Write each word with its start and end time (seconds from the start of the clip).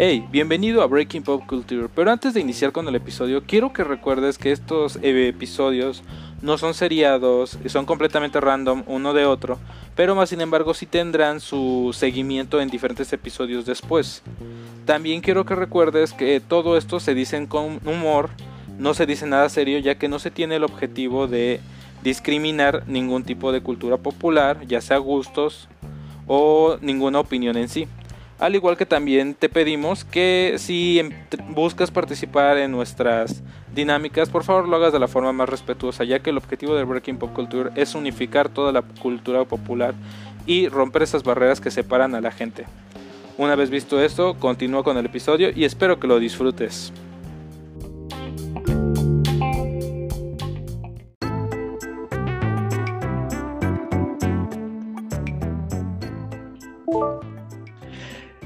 Hey, 0.00 0.24
bienvenido 0.30 0.82
a 0.82 0.86
Breaking 0.86 1.24
Pop 1.24 1.42
Culture. 1.48 1.88
Pero 1.92 2.12
antes 2.12 2.32
de 2.32 2.40
iniciar 2.40 2.70
con 2.70 2.86
el 2.86 2.94
episodio, 2.94 3.42
quiero 3.44 3.72
que 3.72 3.82
recuerdes 3.82 4.38
que 4.38 4.52
estos 4.52 4.94
eh, 5.02 5.26
episodios 5.26 6.04
no 6.40 6.56
son 6.56 6.74
seriados, 6.74 7.58
son 7.66 7.84
completamente 7.84 8.40
random 8.40 8.84
uno 8.86 9.12
de 9.12 9.26
otro, 9.26 9.58
pero 9.96 10.14
más 10.14 10.28
sin 10.28 10.40
embargo 10.40 10.72
sí 10.72 10.86
tendrán 10.86 11.40
su 11.40 11.90
seguimiento 11.92 12.60
en 12.60 12.70
diferentes 12.70 13.12
episodios 13.12 13.66
después. 13.66 14.22
También 14.84 15.20
quiero 15.20 15.44
que 15.44 15.56
recuerdes 15.56 16.12
que 16.12 16.40
todo 16.40 16.76
esto 16.76 17.00
se 17.00 17.14
dice 17.14 17.44
con 17.48 17.80
humor, 17.84 18.30
no 18.78 18.94
se 18.94 19.04
dice 19.04 19.26
nada 19.26 19.48
serio, 19.48 19.80
ya 19.80 19.96
que 19.98 20.08
no 20.08 20.20
se 20.20 20.30
tiene 20.30 20.56
el 20.56 20.64
objetivo 20.64 21.26
de 21.26 21.60
discriminar 22.02 22.84
ningún 22.86 23.24
tipo 23.24 23.52
de 23.52 23.60
cultura 23.60 23.96
popular, 23.96 24.66
ya 24.66 24.80
sea 24.80 24.98
gustos 24.98 25.68
o 26.26 26.76
ninguna 26.80 27.20
opinión 27.20 27.56
en 27.56 27.68
sí. 27.68 27.88
Al 28.38 28.54
igual 28.54 28.76
que 28.76 28.86
también 28.86 29.34
te 29.34 29.48
pedimos 29.48 30.04
que 30.04 30.54
si 30.58 31.00
em, 31.00 31.10
buscas 31.48 31.90
participar 31.90 32.56
en 32.58 32.70
nuestras 32.70 33.42
dinámicas, 33.74 34.28
por 34.28 34.44
favor 34.44 34.68
lo 34.68 34.76
hagas 34.76 34.92
de 34.92 35.00
la 35.00 35.08
forma 35.08 35.32
más 35.32 35.48
respetuosa, 35.48 36.04
ya 36.04 36.20
que 36.20 36.30
el 36.30 36.36
objetivo 36.36 36.76
del 36.76 36.86
Breaking 36.86 37.18
Pop 37.18 37.32
Culture 37.34 37.70
es 37.74 37.96
unificar 37.96 38.48
toda 38.48 38.70
la 38.70 38.82
cultura 38.82 39.44
popular 39.44 39.94
y 40.46 40.68
romper 40.68 41.02
esas 41.02 41.24
barreras 41.24 41.60
que 41.60 41.72
separan 41.72 42.14
a 42.14 42.20
la 42.20 42.30
gente. 42.30 42.64
Una 43.38 43.56
vez 43.56 43.70
visto 43.70 44.00
esto, 44.00 44.34
continúo 44.34 44.84
con 44.84 44.96
el 44.96 45.06
episodio 45.06 45.50
y 45.54 45.64
espero 45.64 45.98
que 45.98 46.06
lo 46.06 46.20
disfrutes. 46.20 46.92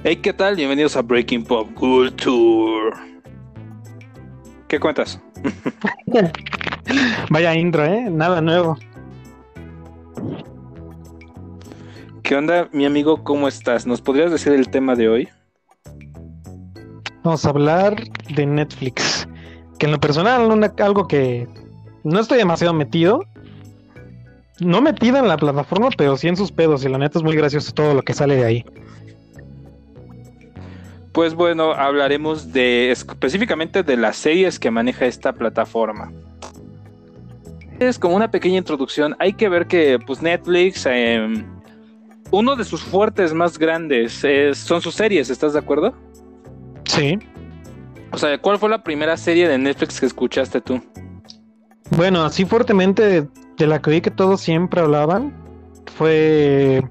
Hey, 0.04 0.16
¿qué 0.16 0.32
tal? 0.32 0.56
Bienvenidos 0.56 0.96
a 0.96 1.02
Breaking 1.02 1.44
Pop 1.44 1.72
Culture. 1.74 2.90
¿Qué 4.66 4.80
cuentas? 4.80 5.20
Vaya 7.30 7.54
intro, 7.54 7.84
¿eh? 7.84 8.10
Nada 8.10 8.40
nuevo. 8.40 8.76
¿Qué 12.24 12.34
onda, 12.34 12.68
mi 12.72 12.84
amigo? 12.84 13.22
¿Cómo 13.22 13.46
estás? 13.46 13.86
¿Nos 13.86 14.00
podrías 14.00 14.32
decir 14.32 14.52
el 14.52 14.68
tema 14.70 14.96
de 14.96 15.08
hoy? 15.08 15.28
Vamos 17.22 17.46
a 17.46 17.50
hablar 17.50 18.02
de 18.34 18.44
Netflix. 18.44 19.28
Que 19.78 19.86
en 19.86 19.92
lo 19.92 20.00
personal, 20.00 20.72
algo 20.78 21.06
que 21.06 21.46
no 22.02 22.18
estoy 22.18 22.38
demasiado 22.38 22.74
metido. 22.74 23.24
No 24.58 24.82
metida 24.82 25.20
en 25.20 25.28
la 25.28 25.36
plataforma, 25.36 25.90
pero 25.96 26.16
sí 26.16 26.26
en 26.26 26.36
sus 26.36 26.50
pedos. 26.50 26.84
Y 26.84 26.88
la 26.88 26.98
neta 26.98 27.20
es 27.20 27.24
muy 27.24 27.36
gracioso 27.36 27.70
todo 27.72 27.94
lo 27.94 28.02
que 28.02 28.14
sale 28.14 28.34
de 28.34 28.44
ahí. 28.44 28.64
Pues 31.12 31.34
bueno, 31.34 31.72
hablaremos 31.72 32.52
de 32.52 32.90
específicamente 32.90 33.82
de 33.82 33.96
las 33.96 34.16
series 34.16 34.58
que 34.58 34.70
maneja 34.70 35.04
esta 35.04 35.32
plataforma. 35.32 36.10
Es 37.78 37.98
como 37.98 38.16
una 38.16 38.30
pequeña 38.30 38.58
introducción. 38.58 39.14
Hay 39.18 39.34
que 39.34 39.48
ver 39.48 39.66
que 39.66 39.98
pues 39.98 40.22
Netflix, 40.22 40.86
em, 40.86 41.44
uno 42.30 42.56
de 42.56 42.64
sus 42.64 42.82
fuertes 42.82 43.34
más 43.34 43.58
grandes 43.58 44.24
son 44.54 44.80
sus 44.80 44.94
series. 44.94 45.28
¿Estás 45.28 45.52
de 45.52 45.58
acuerdo? 45.58 45.94
Sí. 46.84 47.18
O 48.10 48.18
sea, 48.18 48.38
¿cuál 48.38 48.58
fue 48.58 48.70
la 48.70 48.82
primera 48.82 49.16
serie 49.16 49.48
de 49.48 49.58
Netflix 49.58 50.00
que 50.00 50.06
escuchaste 50.06 50.60
tú? 50.60 50.80
Bueno, 51.90 52.24
así 52.24 52.46
fuertemente 52.46 53.28
de 53.58 53.66
la 53.66 53.82
que 53.82 53.90
vi 53.90 54.00
que 54.00 54.10
todos 54.10 54.40
siempre 54.40 54.80
hablaban 54.80 55.32
fue 55.96 56.82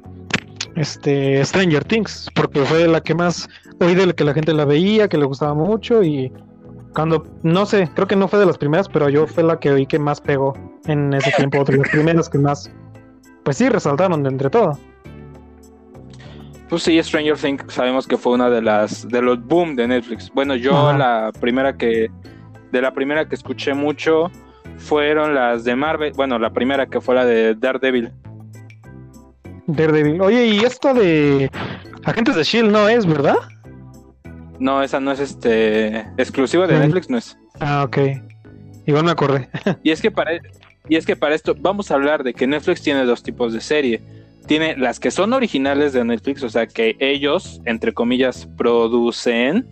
este 0.75 1.43
Stranger 1.43 1.83
Things, 1.83 2.29
porque 2.33 2.61
fue 2.61 2.87
la 2.87 3.01
que 3.01 3.13
más 3.13 3.49
oí 3.79 3.95
de 3.95 4.13
que 4.13 4.23
la 4.23 4.33
gente 4.33 4.53
la 4.53 4.65
veía, 4.65 5.07
que 5.07 5.17
le 5.17 5.25
gustaba 5.25 5.53
mucho 5.53 6.03
y 6.03 6.31
cuando, 6.93 7.25
no 7.43 7.65
sé, 7.65 7.89
creo 7.93 8.07
que 8.07 8.15
no 8.15 8.27
fue 8.27 8.39
de 8.39 8.45
las 8.45 8.57
primeras, 8.57 8.89
pero 8.89 9.09
yo 9.09 9.25
fue 9.25 9.43
la 9.43 9.59
que 9.59 9.71
oí 9.71 9.85
que 9.85 9.97
más 9.97 10.19
pegó 10.19 10.53
en 10.85 11.13
ese 11.13 11.31
tiempo, 11.31 11.63
de 11.63 11.77
las 11.77 11.89
primeras 11.89 12.29
que 12.29 12.37
más, 12.37 12.69
pues 13.43 13.57
sí, 13.57 13.69
resaltaron 13.69 14.23
de 14.23 14.29
entre 14.29 14.49
todo. 14.49 14.77
Pues 16.69 16.83
sí, 16.83 17.01
Stranger 17.01 17.37
Things 17.37 17.65
sabemos 17.67 18.07
que 18.07 18.17
fue 18.17 18.33
una 18.33 18.49
de 18.49 18.61
las, 18.61 19.07
de 19.07 19.21
los 19.21 19.41
boom 19.45 19.75
de 19.75 19.87
Netflix. 19.87 20.31
Bueno, 20.33 20.55
yo 20.55 20.93
la 20.93 21.31
primera 21.39 21.75
que, 21.75 22.09
de 22.71 22.81
la 22.81 22.93
primera 22.93 23.27
que 23.27 23.35
escuché 23.35 23.73
mucho 23.73 24.31
fueron 24.77 25.35
las 25.35 25.63
de 25.63 25.75
Marvel, 25.75 26.13
bueno, 26.13 26.39
la 26.39 26.51
primera 26.51 26.85
que 26.85 27.01
fue 27.01 27.15
la 27.15 27.25
de 27.25 27.55
Daredevil. 27.55 28.11
Daredevil. 29.75 30.21
Oye, 30.21 30.45
y 30.45 30.59
esto 30.59 30.93
de 30.93 31.49
Agentes 32.03 32.35
de 32.35 32.43
Shield 32.43 32.71
no 32.71 32.87
es, 32.89 33.05
¿verdad? 33.05 33.35
No, 34.59 34.83
esa 34.83 34.99
no 34.99 35.11
es 35.11 35.19
este 35.19 35.99
exclusiva 36.17 36.67
de 36.67 36.79
Netflix, 36.79 37.09
no 37.09 37.17
es. 37.17 37.37
Ah, 37.59 37.83
ok. 37.83 37.97
Igual 38.85 39.05
me 39.05 39.11
acordé. 39.11 39.49
y 39.83 39.91
es 39.91 40.01
que 40.01 40.11
para 40.11 40.31
y 40.87 40.95
es 40.95 41.05
que 41.05 41.15
para 41.15 41.35
esto 41.35 41.55
vamos 41.57 41.91
a 41.91 41.95
hablar 41.95 42.23
de 42.23 42.33
que 42.33 42.47
Netflix 42.47 42.81
tiene 42.81 43.05
dos 43.05 43.23
tipos 43.23 43.53
de 43.53 43.61
serie. 43.61 44.01
Tiene 44.47 44.75
las 44.75 44.99
que 44.99 45.11
son 45.11 45.33
originales 45.33 45.93
de 45.93 46.03
Netflix, 46.03 46.43
o 46.43 46.49
sea 46.49 46.67
que 46.67 46.95
ellos, 46.99 47.61
entre 47.65 47.93
comillas, 47.93 48.47
producen. 48.57 49.67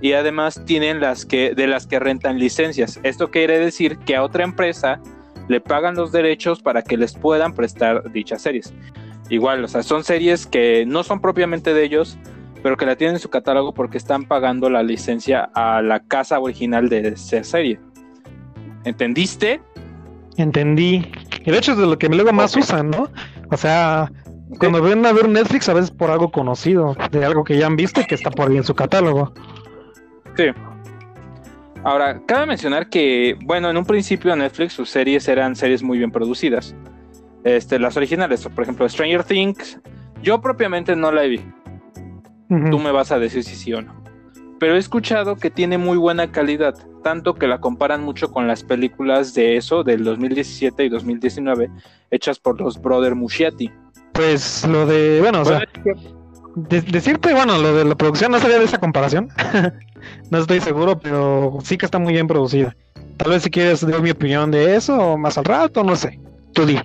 Y 0.00 0.14
además 0.14 0.62
tienen 0.64 1.00
las 1.00 1.24
que, 1.24 1.54
de 1.54 1.66
las 1.66 1.86
que 1.86 2.00
rentan 2.00 2.38
licencias. 2.38 2.98
Esto 3.02 3.30
quiere 3.30 3.58
decir 3.58 3.98
que 3.98 4.16
a 4.16 4.24
otra 4.24 4.42
empresa 4.42 5.00
le 5.48 5.60
pagan 5.60 5.94
los 5.94 6.10
derechos 6.10 6.60
para 6.60 6.82
que 6.82 6.96
les 6.96 7.14
puedan 7.14 7.54
prestar 7.54 8.10
dichas 8.12 8.42
series. 8.42 8.72
Igual, 9.28 9.64
o 9.64 9.68
sea, 9.68 9.82
son 9.82 10.04
series 10.04 10.46
que 10.46 10.84
no 10.86 11.02
son 11.04 11.20
propiamente 11.20 11.72
de 11.72 11.84
ellos, 11.84 12.18
pero 12.62 12.76
que 12.76 12.86
la 12.86 12.96
tienen 12.96 13.16
en 13.16 13.20
su 13.20 13.30
catálogo 13.30 13.72
porque 13.72 13.98
están 13.98 14.24
pagando 14.24 14.68
la 14.70 14.82
licencia 14.82 15.50
a 15.54 15.82
la 15.82 16.00
casa 16.00 16.38
original 16.38 16.88
de 16.88 17.08
esa 17.08 17.42
serie. 17.42 17.80
¿Entendiste? 18.84 19.60
Entendí. 20.36 21.10
Y 21.44 21.50
de 21.50 21.58
hecho 21.58 21.72
es 21.72 21.78
de 21.78 21.86
lo 21.86 21.98
que 21.98 22.08
luego 22.08 22.32
más 22.32 22.56
usan, 22.56 22.90
¿no? 22.90 23.10
O 23.50 23.56
sea, 23.56 24.10
cuando 24.58 24.82
ven 24.82 25.04
a 25.06 25.12
ver 25.12 25.28
Netflix 25.28 25.68
a 25.68 25.74
veces 25.74 25.90
por 25.90 26.10
algo 26.10 26.30
conocido, 26.30 26.96
de 27.10 27.24
algo 27.24 27.44
que 27.44 27.56
ya 27.56 27.66
han 27.66 27.76
visto 27.76 28.00
y 28.00 28.04
que 28.04 28.14
está 28.14 28.30
por 28.30 28.50
ahí 28.50 28.56
en 28.56 28.64
su 28.64 28.74
catálogo. 28.74 29.32
Sí. 30.36 30.44
Ahora, 31.84 32.20
cabe 32.26 32.46
mencionar 32.46 32.88
que, 32.88 33.36
bueno, 33.44 33.68
en 33.68 33.76
un 33.76 33.84
principio 33.84 34.34
Netflix 34.36 34.74
sus 34.74 34.88
series 34.88 35.26
eran 35.26 35.56
series 35.56 35.82
muy 35.82 35.98
bien 35.98 36.12
producidas. 36.12 36.76
Este, 37.44 37.78
las 37.78 37.96
originales, 37.96 38.48
por 38.54 38.62
ejemplo, 38.62 38.88
Stranger 38.88 39.24
Things, 39.24 39.80
yo 40.22 40.40
propiamente 40.40 40.94
no 40.94 41.10
la 41.12 41.22
vi. 41.22 41.40
Tú 42.70 42.78
me 42.78 42.92
vas 42.92 43.10
a 43.10 43.18
decir 43.18 43.42
si 43.44 43.56
sí 43.56 43.72
o 43.72 43.80
no. 43.80 43.94
Pero 44.60 44.76
he 44.76 44.78
escuchado 44.78 45.36
que 45.36 45.50
tiene 45.50 45.78
muy 45.78 45.96
buena 45.96 46.30
calidad, 46.30 46.74
tanto 47.02 47.34
que 47.34 47.46
la 47.46 47.60
comparan 47.60 48.04
mucho 48.04 48.30
con 48.30 48.46
las 48.46 48.62
películas 48.62 49.32
de 49.32 49.56
eso, 49.56 49.82
del 49.82 50.04
2017 50.04 50.84
y 50.84 50.88
2019, 50.90 51.70
hechas 52.10 52.38
por 52.38 52.60
los 52.60 52.80
Brother 52.80 53.14
Muschiati. 53.14 53.72
Pues 54.12 54.66
lo 54.66 54.86
de, 54.86 55.20
bueno, 55.20 55.40
o 55.40 55.44
sea, 55.46 55.62
decirte, 56.54 57.32
bueno, 57.32 57.58
lo 57.58 57.74
de 57.74 57.84
la 57.86 57.94
producción 57.94 58.32
no 58.32 58.38
sabía 58.38 58.58
de 58.58 58.66
esa 58.66 58.78
comparación. 58.78 59.30
no 60.30 60.38
estoy 60.38 60.60
seguro, 60.60 60.98
pero 60.98 61.58
sí 61.64 61.78
que 61.78 61.86
está 61.86 61.98
muy 61.98 62.12
bien 62.12 62.26
producida. 62.26 62.76
Tal 63.16 63.30
vez 63.30 63.42
si 63.42 63.50
quieres 63.50 63.86
dar 63.86 64.02
mi 64.02 64.10
opinión 64.10 64.50
de 64.50 64.76
eso 64.76 65.16
más 65.16 65.38
al 65.38 65.44
rato, 65.44 65.82
no 65.82 65.96
sé. 65.96 66.20
Tú 66.52 66.66
di. 66.66 66.78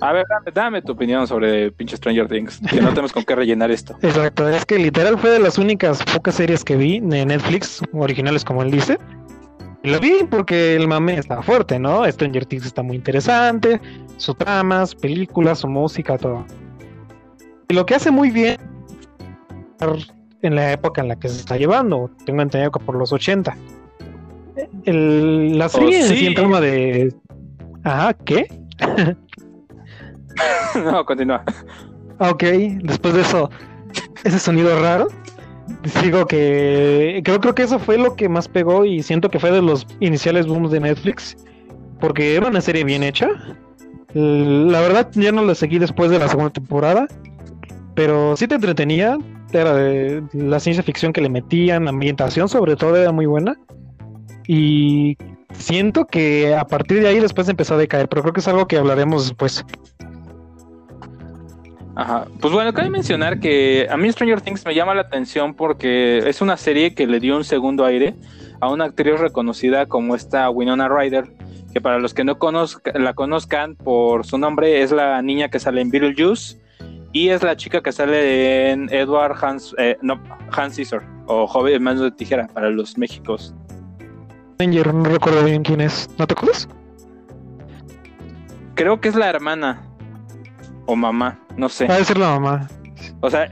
A 0.00 0.12
ver, 0.12 0.26
dame, 0.52 0.82
tu 0.82 0.92
opinión 0.92 1.26
sobre 1.26 1.70
pinche 1.72 1.96
Stranger 1.96 2.28
Things, 2.28 2.60
que 2.70 2.80
no 2.80 2.90
tenemos 2.90 3.12
con 3.12 3.24
qué 3.24 3.34
rellenar 3.34 3.70
esto. 3.70 3.96
Exacto, 4.02 4.48
es 4.48 4.64
que 4.66 4.78
literal 4.78 5.18
fue 5.18 5.30
de 5.30 5.38
las 5.38 5.56
únicas 5.56 6.02
pocas 6.04 6.34
series 6.34 6.64
que 6.64 6.76
vi 6.76 7.00
de 7.00 7.24
Netflix, 7.24 7.80
originales 7.92 8.44
como 8.44 8.62
él 8.62 8.70
dice. 8.70 8.98
Lo 9.82 9.98
vi 10.00 10.24
porque 10.28 10.74
el 10.74 10.88
mame 10.88 11.18
está 11.18 11.40
fuerte, 11.42 11.78
¿no? 11.78 12.04
Stranger 12.10 12.44
Things 12.44 12.66
está 12.66 12.82
muy 12.82 12.96
interesante, 12.96 13.80
sus 14.16 14.36
tramas, 14.36 14.94
películas, 14.94 15.60
su 15.60 15.68
música, 15.68 16.18
todo. 16.18 16.44
Y 17.68 17.74
lo 17.74 17.86
que 17.86 17.94
hace 17.94 18.10
muy 18.10 18.30
bien 18.30 18.58
en 20.42 20.54
la 20.54 20.72
época 20.72 21.00
en 21.00 21.08
la 21.08 21.16
que 21.16 21.28
se 21.28 21.38
está 21.38 21.56
llevando, 21.56 22.10
tengo 22.24 22.42
entendido 22.42 22.70
que 22.70 22.80
por 22.80 22.96
los 22.96 23.12
80. 23.12 23.56
la 24.84 25.68
serie 25.68 26.02
oh, 26.02 26.06
sí. 26.06 26.26
en 26.26 26.34
de... 26.34 27.14
Ajá, 27.84 28.14
¿qué? 28.14 28.46
no, 30.84 31.04
continúa. 31.04 31.42
Ok, 32.18 32.42
después 32.82 33.14
de 33.14 33.20
eso, 33.20 33.50
ese 34.24 34.38
sonido 34.38 34.80
raro. 34.80 35.08
Digo 36.02 36.26
que 36.26 37.20
creo, 37.24 37.40
creo 37.40 37.54
que 37.54 37.62
eso 37.62 37.78
fue 37.78 37.98
lo 37.98 38.14
que 38.14 38.28
más 38.28 38.48
pegó 38.48 38.84
y 38.84 39.02
siento 39.02 39.30
que 39.30 39.38
fue 39.38 39.50
de 39.50 39.62
los 39.62 39.86
iniciales 40.00 40.46
booms 40.46 40.70
de 40.70 40.80
Netflix. 40.80 41.36
Porque 42.00 42.36
era 42.36 42.48
una 42.48 42.60
serie 42.60 42.84
bien 42.84 43.02
hecha. 43.02 43.28
La 44.14 44.80
verdad 44.80 45.08
ya 45.12 45.32
no 45.32 45.44
la 45.44 45.54
seguí 45.54 45.78
después 45.78 46.10
de 46.10 46.18
la 46.18 46.28
segunda 46.28 46.50
temporada. 46.50 47.06
Pero 47.94 48.36
sí 48.36 48.46
te 48.46 48.54
entretenía. 48.54 49.18
Era 49.52 49.74
de 49.74 50.22
la 50.32 50.60
ciencia 50.60 50.82
ficción 50.82 51.12
que 51.12 51.20
le 51.20 51.28
metían, 51.28 51.84
la 51.84 51.90
ambientación 51.90 52.48
sobre 52.48 52.76
todo 52.76 52.96
era 52.96 53.12
muy 53.12 53.26
buena. 53.26 53.56
Y 54.46 55.16
siento 55.52 56.06
que 56.06 56.54
a 56.54 56.64
partir 56.64 57.00
de 57.00 57.08
ahí 57.08 57.20
después 57.20 57.48
empezó 57.48 57.74
a 57.74 57.78
decaer, 57.78 58.08
pero 58.08 58.22
creo 58.22 58.34
que 58.34 58.40
es 58.40 58.48
algo 58.48 58.66
que 58.66 58.76
hablaremos 58.76 59.28
después. 59.28 59.64
Ajá. 61.96 62.26
Pues 62.40 62.52
bueno, 62.52 62.74
cabe 62.74 62.90
mencionar 62.90 63.40
que 63.40 63.88
a 63.90 63.96
mí 63.96 64.12
Stranger 64.12 64.42
Things 64.42 64.66
me 64.66 64.74
llama 64.74 64.94
la 64.94 65.00
atención 65.00 65.54
porque 65.54 66.18
es 66.18 66.42
una 66.42 66.58
serie 66.58 66.94
que 66.94 67.06
le 67.06 67.20
dio 67.20 67.34
un 67.34 67.42
segundo 67.42 67.86
aire 67.86 68.14
a 68.60 68.68
una 68.68 68.84
actriz 68.84 69.18
reconocida 69.18 69.86
como 69.86 70.14
esta 70.14 70.50
Winona 70.50 70.88
Ryder, 70.88 71.24
que 71.72 71.80
para 71.80 71.98
los 71.98 72.12
que 72.12 72.22
no 72.22 72.36
la 72.94 73.14
conozcan 73.14 73.76
por 73.76 74.26
su 74.26 74.36
nombre 74.36 74.82
es 74.82 74.92
la 74.92 75.22
niña 75.22 75.48
que 75.48 75.58
sale 75.58 75.80
en 75.80 75.90
Beetlejuice 75.90 76.60
y 77.12 77.30
es 77.30 77.42
la 77.42 77.56
chica 77.56 77.80
que 77.80 77.92
sale 77.92 78.72
en 78.72 78.92
Edward 78.92 79.42
Hans, 79.42 79.74
eh, 79.78 79.96
no, 80.02 80.22
Hans 80.52 80.76
Caesar 80.76 81.02
o 81.26 81.46
Joven 81.46 81.82
Manos 81.82 82.02
de 82.02 82.10
Tijera 82.10 82.46
para 82.48 82.68
los 82.68 82.98
Méxicos. 82.98 83.54
no 84.58 85.04
recuerdo 85.04 85.44
bien 85.44 85.62
quién 85.62 85.80
es, 85.80 86.10
¿no 86.18 86.26
te 86.26 86.34
acuerdas? 86.34 86.68
Creo 88.74 89.00
que 89.00 89.08
es 89.08 89.14
la 89.14 89.30
hermana 89.30 89.82
o 90.84 90.94
mamá, 90.94 91.40
no 91.56 91.68
sé. 91.68 91.86
Va 91.86 91.96
a 91.96 92.04
ser 92.04 92.18
la 92.18 92.38
mamá. 92.38 92.68
O 93.20 93.30
sea, 93.30 93.48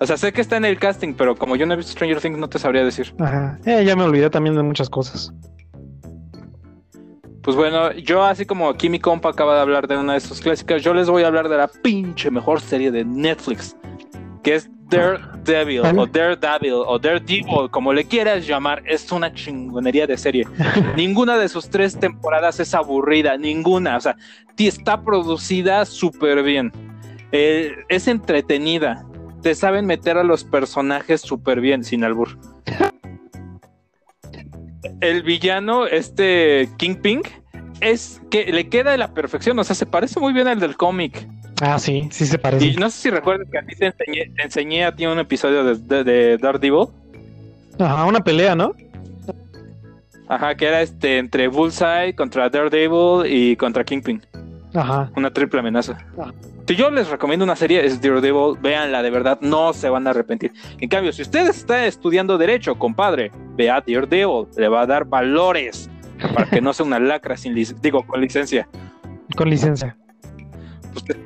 o 0.00 0.06
sea, 0.06 0.16
sé 0.16 0.32
que 0.32 0.40
está 0.40 0.56
en 0.56 0.64
el 0.64 0.78
casting, 0.78 1.12
pero 1.14 1.36
como 1.36 1.56
yo 1.56 1.66
no 1.66 1.74
he 1.74 1.76
visto 1.76 1.92
Stranger 1.92 2.20
Things, 2.20 2.38
no 2.38 2.48
te 2.48 2.58
sabría 2.58 2.84
decir. 2.84 3.14
Ajá. 3.18 3.58
Eh, 3.66 3.84
ya 3.84 3.94
me 3.96 4.04
olvidé 4.04 4.30
también 4.30 4.56
de 4.56 4.62
muchas 4.62 4.88
cosas. 4.88 5.32
Pues 7.42 7.56
bueno, 7.56 7.92
yo 7.92 8.22
así 8.22 8.44
como 8.44 8.68
aquí 8.68 8.88
mi 8.88 8.98
compa 8.98 9.30
acaba 9.30 9.54
de 9.54 9.60
hablar 9.60 9.88
de 9.88 9.96
una 9.96 10.14
de 10.14 10.20
sus 10.20 10.40
clásicas, 10.40 10.82
yo 10.82 10.92
les 10.92 11.08
voy 11.08 11.22
a 11.22 11.26
hablar 11.26 11.48
de 11.48 11.56
la 11.56 11.68
pinche 11.68 12.30
mejor 12.30 12.60
serie 12.60 12.90
de 12.90 13.04
Netflix, 13.04 13.76
que 14.42 14.56
es 14.56 14.70
Daredevil 14.90 15.80
o 15.80 16.06
Daredevil 16.06 16.72
o 16.72 16.98
Daredevil, 16.98 17.70
como 17.70 17.92
le 17.92 18.04
quieras 18.04 18.46
llamar, 18.46 18.82
es 18.86 19.10
una 19.12 19.32
chingonería 19.32 20.06
de 20.06 20.18
serie. 20.18 20.46
ninguna 20.96 21.38
de 21.38 21.48
sus 21.48 21.70
tres 21.70 21.98
temporadas 21.98 22.60
es 22.60 22.74
aburrida, 22.74 23.36
ninguna, 23.36 23.96
o 23.96 24.00
sea, 24.00 24.16
está 24.58 25.02
producida 25.02 25.84
súper 25.86 26.42
bien. 26.42 26.72
Eh, 27.32 27.76
es 27.88 28.08
entretenida, 28.08 29.06
te 29.42 29.54
saben 29.54 29.86
meter 29.86 30.18
a 30.18 30.24
los 30.24 30.44
personajes 30.44 31.20
súper 31.20 31.60
bien, 31.60 31.84
sin 31.84 32.04
albur 32.04 32.38
el 35.00 35.22
villano, 35.22 35.86
este 35.86 36.68
Kingpin, 36.76 37.22
es 37.80 38.20
que 38.30 38.52
le 38.52 38.68
queda 38.68 38.92
de 38.92 38.98
la 38.98 39.12
perfección, 39.14 39.58
o 39.58 39.64
sea, 39.64 39.74
se 39.74 39.86
parece 39.86 40.20
muy 40.20 40.32
bien 40.32 40.48
al 40.48 40.60
del 40.60 40.76
cómic. 40.76 41.26
Ah, 41.62 41.78
sí, 41.78 42.08
sí 42.10 42.26
se 42.26 42.38
parece. 42.38 42.66
Y 42.66 42.76
no 42.76 42.88
sé 42.90 43.02
si 43.02 43.10
recuerdas 43.10 43.48
que 43.50 43.58
a 43.58 43.62
ti 43.62 43.76
te 43.76 43.92
enseñé, 44.42 44.84
a 44.84 44.94
ti 44.94 45.06
un 45.06 45.18
episodio 45.18 45.64
de, 45.64 46.04
de, 46.04 46.38
Daredevil. 46.38 46.86
Ajá, 47.78 48.04
una 48.06 48.20
pelea, 48.20 48.54
¿no? 48.54 48.74
Ajá, 50.28 50.54
que 50.54 50.66
era 50.66 50.80
este 50.80 51.18
entre 51.18 51.48
Bullseye 51.48 52.14
contra 52.14 52.48
Daredevil 52.48 53.26
y 53.26 53.56
contra 53.56 53.84
Kingpin. 53.84 54.22
Ajá. 54.74 55.10
Una 55.16 55.30
triple 55.30 55.60
amenaza. 55.60 55.98
Ah. 56.18 56.32
Si 56.66 56.76
yo 56.76 56.88
les 56.88 57.08
recomiendo 57.08 57.44
una 57.44 57.56
serie, 57.56 57.84
es 57.84 58.00
Daredevil, 58.00 58.56
véanla, 58.60 59.02
de 59.02 59.10
verdad, 59.10 59.38
no 59.40 59.72
se 59.72 59.88
van 59.88 60.06
a 60.06 60.10
arrepentir. 60.10 60.52
En 60.78 60.88
cambio, 60.88 61.12
si 61.12 61.22
usted 61.22 61.48
está 61.48 61.84
estudiando 61.84 62.38
Derecho, 62.38 62.76
compadre, 62.76 63.32
vea 63.56 63.82
Daredevil, 63.84 64.46
le 64.56 64.68
va 64.68 64.82
a 64.82 64.86
dar 64.86 65.04
valores 65.04 65.90
para 66.32 66.46
que 66.46 66.60
no 66.60 66.72
sea 66.72 66.86
una 66.86 67.00
lacra 67.00 67.36
sin 67.36 67.54
digo, 67.54 68.06
con 68.06 68.20
licencia. 68.20 68.68
Con 69.36 69.50
licencia. 69.50 69.96
Pues 70.92 71.04
te, 71.04 71.16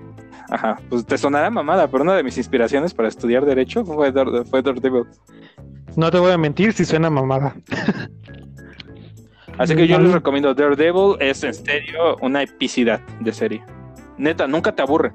ajá, 0.48 0.80
pues 0.88 1.04
te 1.04 1.18
sonará 1.18 1.50
mamada, 1.50 1.88
pero 1.88 2.04
una 2.04 2.14
de 2.14 2.22
mis 2.22 2.38
inspiraciones 2.38 2.94
para 2.94 3.08
estudiar 3.08 3.44
Derecho 3.44 3.84
fue, 3.84 4.12
fue 4.46 4.62
Daredevil. 4.62 5.04
No 5.96 6.10
te 6.10 6.18
voy 6.18 6.32
a 6.32 6.38
mentir 6.38 6.72
si 6.72 6.86
suena 6.86 7.10
mamada. 7.10 7.54
Así 9.58 9.76
que 9.76 9.86
yo 9.86 9.98
les 9.98 10.12
recomiendo 10.12 10.52
Daredevil, 10.54 11.16
es 11.20 11.44
en 11.44 11.54
serio 11.54 12.16
una 12.20 12.42
epicidad 12.42 13.00
de 13.20 13.32
serie. 13.32 13.62
Neta, 14.18 14.46
nunca 14.46 14.74
te 14.74 14.82
aburre. 14.82 15.12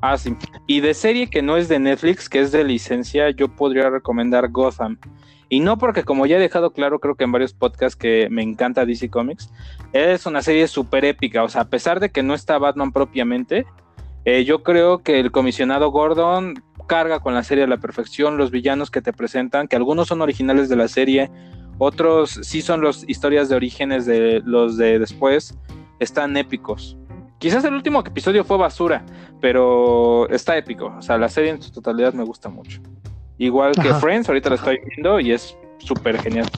Ah, 0.00 0.16
sí. 0.16 0.36
Y 0.68 0.80
de 0.80 0.94
serie 0.94 1.28
que 1.28 1.42
no 1.42 1.56
es 1.56 1.66
de 1.66 1.80
Netflix, 1.80 2.28
que 2.28 2.40
es 2.40 2.52
de 2.52 2.62
licencia, 2.62 3.30
yo 3.30 3.48
podría 3.48 3.90
recomendar 3.90 4.50
Gotham. 4.50 4.98
Y 5.48 5.58
no 5.58 5.78
porque, 5.78 6.04
como 6.04 6.26
ya 6.26 6.36
he 6.36 6.40
dejado 6.40 6.72
claro, 6.72 7.00
creo 7.00 7.16
que 7.16 7.24
en 7.24 7.32
varios 7.32 7.54
podcasts 7.54 7.96
que 7.96 8.28
me 8.30 8.42
encanta 8.42 8.86
DC 8.86 9.10
Comics, 9.10 9.50
es 9.92 10.26
una 10.26 10.42
serie 10.42 10.68
súper 10.68 11.04
épica. 11.04 11.42
O 11.42 11.48
sea, 11.48 11.62
a 11.62 11.68
pesar 11.68 11.98
de 11.98 12.10
que 12.10 12.22
no 12.22 12.34
está 12.34 12.58
Batman 12.58 12.92
propiamente, 12.92 13.66
eh, 14.26 14.44
yo 14.44 14.64
creo 14.64 15.04
que 15.04 15.20
el 15.20 15.30
comisionado 15.30 15.92
Gordon 15.92 16.62
carga 16.88 17.20
con 17.20 17.32
la 17.32 17.44
serie 17.44 17.62
a 17.62 17.68
la 17.68 17.76
perfección, 17.76 18.36
los 18.36 18.50
villanos 18.50 18.90
que 18.90 19.00
te 19.00 19.12
presentan, 19.12 19.68
que 19.68 19.76
algunos 19.76 20.08
son 20.08 20.20
originales 20.20 20.68
de 20.68 20.74
la 20.74 20.88
serie, 20.88 21.30
otros 21.78 22.40
sí 22.42 22.60
son 22.60 22.82
las 22.82 23.04
historias 23.08 23.48
de 23.48 23.54
orígenes 23.54 24.04
de 24.04 24.42
los 24.44 24.76
de 24.76 24.98
después, 24.98 25.56
están 26.00 26.36
épicos. 26.36 26.96
Quizás 27.38 27.64
el 27.64 27.74
último 27.74 28.00
episodio 28.00 28.42
fue 28.42 28.56
basura, 28.56 29.06
pero 29.40 30.28
está 30.28 30.56
épico. 30.56 30.92
O 30.98 31.02
sea, 31.02 31.18
la 31.18 31.28
serie 31.28 31.50
en 31.50 31.62
su 31.62 31.70
totalidad 31.70 32.12
me 32.12 32.24
gusta 32.24 32.48
mucho. 32.48 32.80
Igual 33.38 33.72
que 33.80 33.94
Friends, 33.94 34.28
ahorita 34.28 34.48
la 34.48 34.56
estoy 34.56 34.80
viendo 34.88 35.20
y 35.20 35.30
es 35.30 35.56
súper 35.78 36.20
genial. 36.20 36.48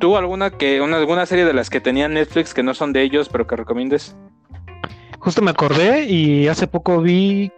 ¿Tú 0.00 0.16
alguna 0.16 0.50
que 0.50 0.80
una, 0.80 0.96
alguna 0.96 1.24
serie 1.24 1.44
de 1.44 1.52
las 1.52 1.70
que 1.70 1.80
tenía 1.80 2.08
Netflix 2.08 2.52
que 2.52 2.64
no 2.64 2.74
son 2.74 2.92
de 2.92 3.02
ellos, 3.02 3.28
pero 3.28 3.46
que 3.46 3.54
recomiendes? 3.54 4.16
Justo 5.20 5.42
me 5.42 5.50
acordé 5.50 6.04
y 6.04 6.48
hace 6.48 6.66
poco 6.66 7.00
vi 7.00 7.50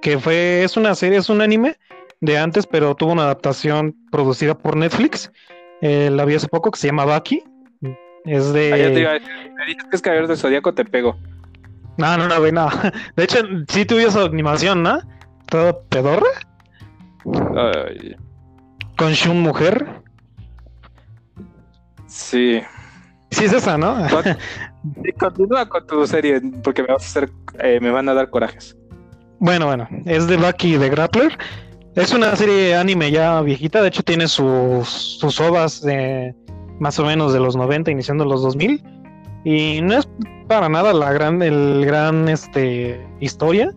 que 0.00 0.18
fue, 0.18 0.64
es 0.64 0.76
una 0.76 0.94
serie, 0.94 1.18
es 1.18 1.28
un 1.28 1.40
anime 1.40 1.76
de 2.20 2.38
antes, 2.38 2.66
pero 2.66 2.94
tuvo 2.94 3.12
una 3.12 3.22
adaptación 3.22 3.96
producida 4.10 4.56
por 4.56 4.76
Netflix. 4.76 5.32
Eh, 5.80 6.10
la 6.10 6.24
vi 6.24 6.34
hace 6.34 6.48
poco 6.48 6.70
que 6.70 6.78
se 6.78 6.88
llama 6.88 7.04
Baki. 7.04 7.42
Es 8.24 8.52
de. 8.52 8.72
Ah, 8.72 8.76
te 8.76 9.00
iba 9.00 9.10
a 9.10 9.14
decir, 9.14 9.52
me 9.56 9.66
dices 9.66 9.84
que 9.90 9.96
es 9.96 10.02
Caballero 10.02 10.28
de 10.28 10.36
Zodíaco, 10.36 10.72
te 10.74 10.84
pego. 10.84 11.16
No, 11.98 12.16
no, 12.16 12.28
no, 12.28 12.38
güey, 12.38 12.52
no. 12.52 12.68
De 13.16 13.24
hecho, 13.24 13.38
sí 13.68 13.84
tuve 13.84 14.04
esa 14.04 14.22
animación, 14.22 14.82
¿no? 14.82 15.00
Todo 15.48 15.82
pedorra. 15.88 16.28
Ay. 17.56 18.16
Con 18.96 19.12
Shun 19.12 19.40
Mujer. 19.40 19.86
Sí. 22.06 22.60
Sí, 23.30 23.44
es 23.44 23.52
esa, 23.52 23.76
¿no? 23.76 23.96
Continúa 25.18 25.68
con 25.68 25.86
tu 25.86 26.06
serie, 26.06 26.40
porque 26.62 26.82
me, 26.82 26.88
vas 26.88 27.02
a 27.02 27.06
hacer, 27.06 27.30
eh, 27.60 27.78
me 27.80 27.90
van 27.90 28.08
a 28.08 28.14
dar 28.14 28.30
corajes. 28.30 28.76
Bueno, 29.38 29.66
bueno, 29.66 29.88
es 30.06 30.26
de 30.26 30.36
Bucky 30.36 30.76
de 30.76 30.88
Grappler. 30.88 31.36
Es 31.94 32.12
una 32.12 32.34
serie 32.36 32.74
anime 32.74 33.10
ya 33.10 33.40
viejita, 33.42 33.82
de 33.82 33.88
hecho 33.88 34.02
tiene 34.02 34.26
sus, 34.26 34.88
sus 34.88 35.40
ovas 35.40 35.82
de 35.82 36.34
más 36.80 36.98
o 36.98 37.04
menos 37.04 37.32
de 37.32 37.40
los 37.40 37.54
90, 37.54 37.90
iniciando 37.90 38.24
los 38.24 38.42
2000. 38.42 38.82
Y 39.44 39.80
no 39.82 39.98
es 39.98 40.08
para 40.48 40.68
nada 40.68 40.92
la 40.92 41.12
gran, 41.12 41.42
el 41.42 41.84
gran 41.84 42.28
este, 42.28 43.04
historia. 43.20 43.72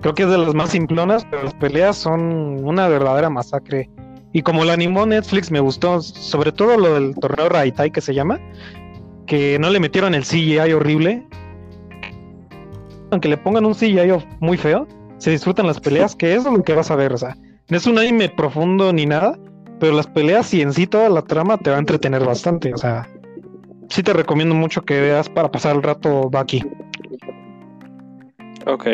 Creo 0.00 0.14
que 0.14 0.22
es 0.22 0.30
de 0.30 0.38
las 0.38 0.54
más 0.54 0.70
simplonas, 0.70 1.26
pero 1.30 1.44
las 1.44 1.54
peleas 1.54 1.96
son 1.96 2.64
una 2.64 2.88
verdadera 2.88 3.30
masacre. 3.30 3.90
Y 4.32 4.42
como 4.42 4.64
lo 4.64 4.72
animó 4.72 5.06
Netflix, 5.06 5.50
me 5.50 5.60
gustó, 5.60 6.00
sobre 6.00 6.52
todo 6.52 6.76
lo 6.76 6.94
del 6.94 7.14
torneo 7.16 7.48
Raitai 7.48 7.90
que 7.90 8.00
se 8.00 8.14
llama, 8.14 8.40
que 9.30 9.60
no 9.60 9.70
le 9.70 9.78
metieron 9.78 10.12
el 10.16 10.24
CGI 10.24 10.72
horrible. 10.72 11.24
Aunque 13.12 13.28
le 13.28 13.36
pongan 13.36 13.64
un 13.64 13.74
CGI 13.74 14.10
muy 14.40 14.56
feo, 14.56 14.88
se 15.18 15.30
disfrutan 15.30 15.68
las 15.68 15.78
peleas, 15.78 16.16
que 16.16 16.34
es 16.34 16.42
lo 16.42 16.64
que 16.64 16.74
vas 16.74 16.90
a 16.90 16.96
ver. 16.96 17.12
O 17.12 17.16
sea, 17.16 17.36
no 17.68 17.76
es 17.76 17.86
un 17.86 17.96
anime 17.96 18.28
profundo 18.28 18.92
ni 18.92 19.06
nada, 19.06 19.38
pero 19.78 19.94
las 19.94 20.08
peleas 20.08 20.52
y 20.52 20.62
en 20.62 20.72
sí 20.72 20.88
toda 20.88 21.08
la 21.08 21.22
trama 21.22 21.58
te 21.58 21.70
va 21.70 21.76
a 21.76 21.78
entretener 21.78 22.24
bastante. 22.24 22.74
O 22.74 22.76
sea, 22.76 23.08
sí 23.88 24.02
te 24.02 24.12
recomiendo 24.12 24.56
mucho 24.56 24.82
que 24.82 25.00
veas 25.00 25.28
para 25.28 25.48
pasar 25.48 25.76
el 25.76 25.84
rato 25.84 26.28
aquí. 26.34 26.64
Ok. 28.66 28.86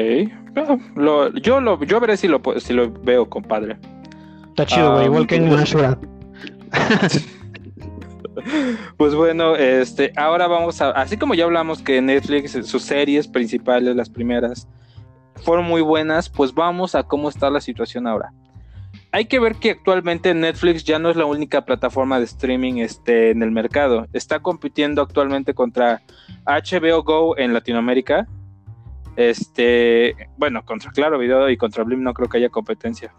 Ah, 0.54 0.76
yo, 1.40 1.62
lo, 1.62 1.82
yo 1.82 1.98
veré 1.98 2.18
si 2.18 2.28
lo, 2.28 2.42
si 2.58 2.74
lo 2.74 2.92
veo, 2.92 3.26
compadre. 3.26 3.78
Está 4.50 4.66
chido, 4.66 4.96
güey. 4.96 5.06
igual 5.06 5.26
que 5.26 5.36
en 5.36 5.48
Nashville. 5.48 5.96
Pues 8.96 9.14
bueno, 9.14 9.56
este, 9.56 10.12
ahora 10.16 10.46
vamos 10.46 10.80
a, 10.80 10.90
así 10.90 11.16
como 11.16 11.34
ya 11.34 11.44
hablamos 11.44 11.82
que 11.82 12.00
Netflix, 12.00 12.52
sus 12.66 12.82
series 12.82 13.28
principales, 13.28 13.94
las 13.96 14.10
primeras, 14.10 14.68
fueron 15.36 15.66
muy 15.66 15.82
buenas, 15.82 16.28
pues 16.28 16.54
vamos 16.54 16.94
a 16.94 17.02
cómo 17.02 17.28
está 17.28 17.50
la 17.50 17.60
situación 17.60 18.06
ahora 18.06 18.32
hay 19.12 19.26
que 19.26 19.38
ver 19.38 19.56
que 19.56 19.70
actualmente 19.70 20.34
Netflix 20.34 20.84
ya 20.84 20.98
no 20.98 21.08
es 21.08 21.16
la 21.16 21.24
única 21.24 21.64
plataforma 21.64 22.18
de 22.18 22.26
streaming 22.26 22.74
este, 22.74 23.30
en 23.30 23.42
el 23.42 23.50
mercado. 23.50 24.06
Está 24.12 24.40
compitiendo 24.40 25.00
actualmente 25.00 25.54
contra 25.54 26.02
HBO 26.44 27.02
Go 27.02 27.38
en 27.38 27.54
Latinoamérica. 27.54 28.26
Este, 29.16 30.14
bueno, 30.36 30.62
contra 30.64 30.90
Claro 30.90 31.18
Video 31.18 31.48
y 31.48 31.56
contra 31.56 31.84
Blim 31.84 32.02
no 32.02 32.12
creo 32.12 32.28
que 32.28 32.36
haya 32.36 32.50
competencia. 32.50 33.14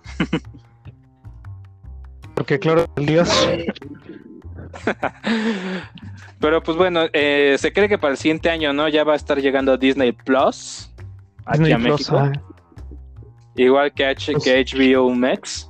Porque 2.35 2.59
claro, 2.59 2.85
el 2.95 3.05
Dios. 3.07 3.49
Pero 6.39 6.61
pues 6.61 6.77
bueno, 6.77 7.01
eh, 7.13 7.55
se 7.57 7.73
cree 7.73 7.89
que 7.89 7.97
para 7.97 8.11
el 8.11 8.17
siguiente 8.17 8.49
año, 8.49 8.73
¿no? 8.73 8.87
Ya 8.87 9.03
va 9.03 9.13
a 9.13 9.15
estar 9.15 9.39
llegando 9.41 9.77
Disney 9.77 10.11
Plus 10.11 10.93
aquí 11.45 11.71
a 11.71 11.77
México. 11.77 12.31
Igual 13.55 13.91
que, 13.93 14.05
H 14.05 14.33
que 14.43 14.63
HBO 14.63 15.09
Max. 15.09 15.69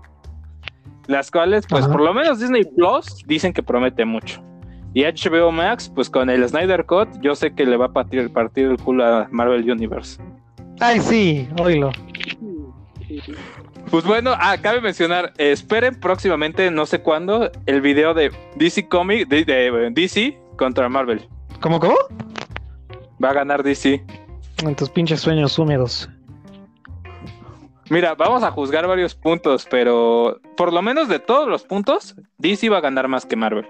Las 1.07 1.31
cuales, 1.31 1.65
pues 1.67 1.85
Ajá. 1.85 1.93
por 1.93 2.01
lo 2.01 2.13
menos 2.13 2.39
Disney 2.39 2.65
Plus 2.65 3.23
dicen 3.25 3.53
que 3.53 3.63
promete 3.63 4.03
mucho. 4.03 4.43
Y 4.93 5.03
HBO 5.03 5.51
Max, 5.51 5.89
pues 5.93 6.09
con 6.09 6.29
el 6.29 6.47
Snyder 6.47 6.85
Cut, 6.85 7.07
yo 7.21 7.35
sé 7.35 7.53
que 7.53 7.65
le 7.65 7.77
va 7.77 7.85
a 7.85 7.93
partir, 7.93 8.31
partir 8.33 8.65
el 8.65 8.77
culo 8.77 9.05
a 9.05 9.27
Marvel 9.31 9.69
Universe. 9.69 10.19
Ay, 10.79 10.99
sí, 10.99 11.47
oílo. 11.61 11.91
Pues 13.89 14.03
bueno, 14.03 14.33
ah, 14.37 14.57
cabe 14.61 14.81
mencionar, 14.81 15.33
eh, 15.37 15.51
esperen 15.51 15.95
próximamente, 15.99 16.69
no 16.71 16.85
sé 16.85 17.01
cuándo, 17.01 17.49
el 17.65 17.81
video 17.81 18.13
de 18.13 18.31
DC 18.55 18.87
Comic, 18.89 19.27
de, 19.29 19.45
de 19.45 19.91
DC 19.91 20.37
contra 20.57 20.89
Marvel. 20.89 21.27
¿Cómo, 21.61 21.79
cómo? 21.79 21.95
Va 23.23 23.29
a 23.29 23.33
ganar 23.33 23.63
DC. 23.63 24.03
En 24.63 24.75
tus 24.75 24.89
pinches 24.89 25.21
sueños 25.21 25.57
húmedos. 25.57 26.09
Mira, 27.89 28.15
vamos 28.15 28.43
a 28.43 28.51
juzgar 28.51 28.85
varios 28.87 29.15
puntos, 29.15 29.65
pero 29.69 30.41
por 30.57 30.73
lo 30.73 30.81
menos 30.81 31.07
de 31.07 31.19
todos 31.19 31.47
los 31.47 31.63
puntos, 31.63 32.15
DC 32.37 32.69
va 32.69 32.79
a 32.79 32.81
ganar 32.81 33.07
más 33.07 33.25
que 33.25 33.37
Marvel. 33.37 33.65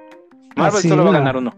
Marvel 0.55 0.81
Ah, 0.83 0.88
solo 0.88 1.03
va 1.03 1.12
a 1.12 1.13
ganar 1.13 1.38
uno. 1.38 1.53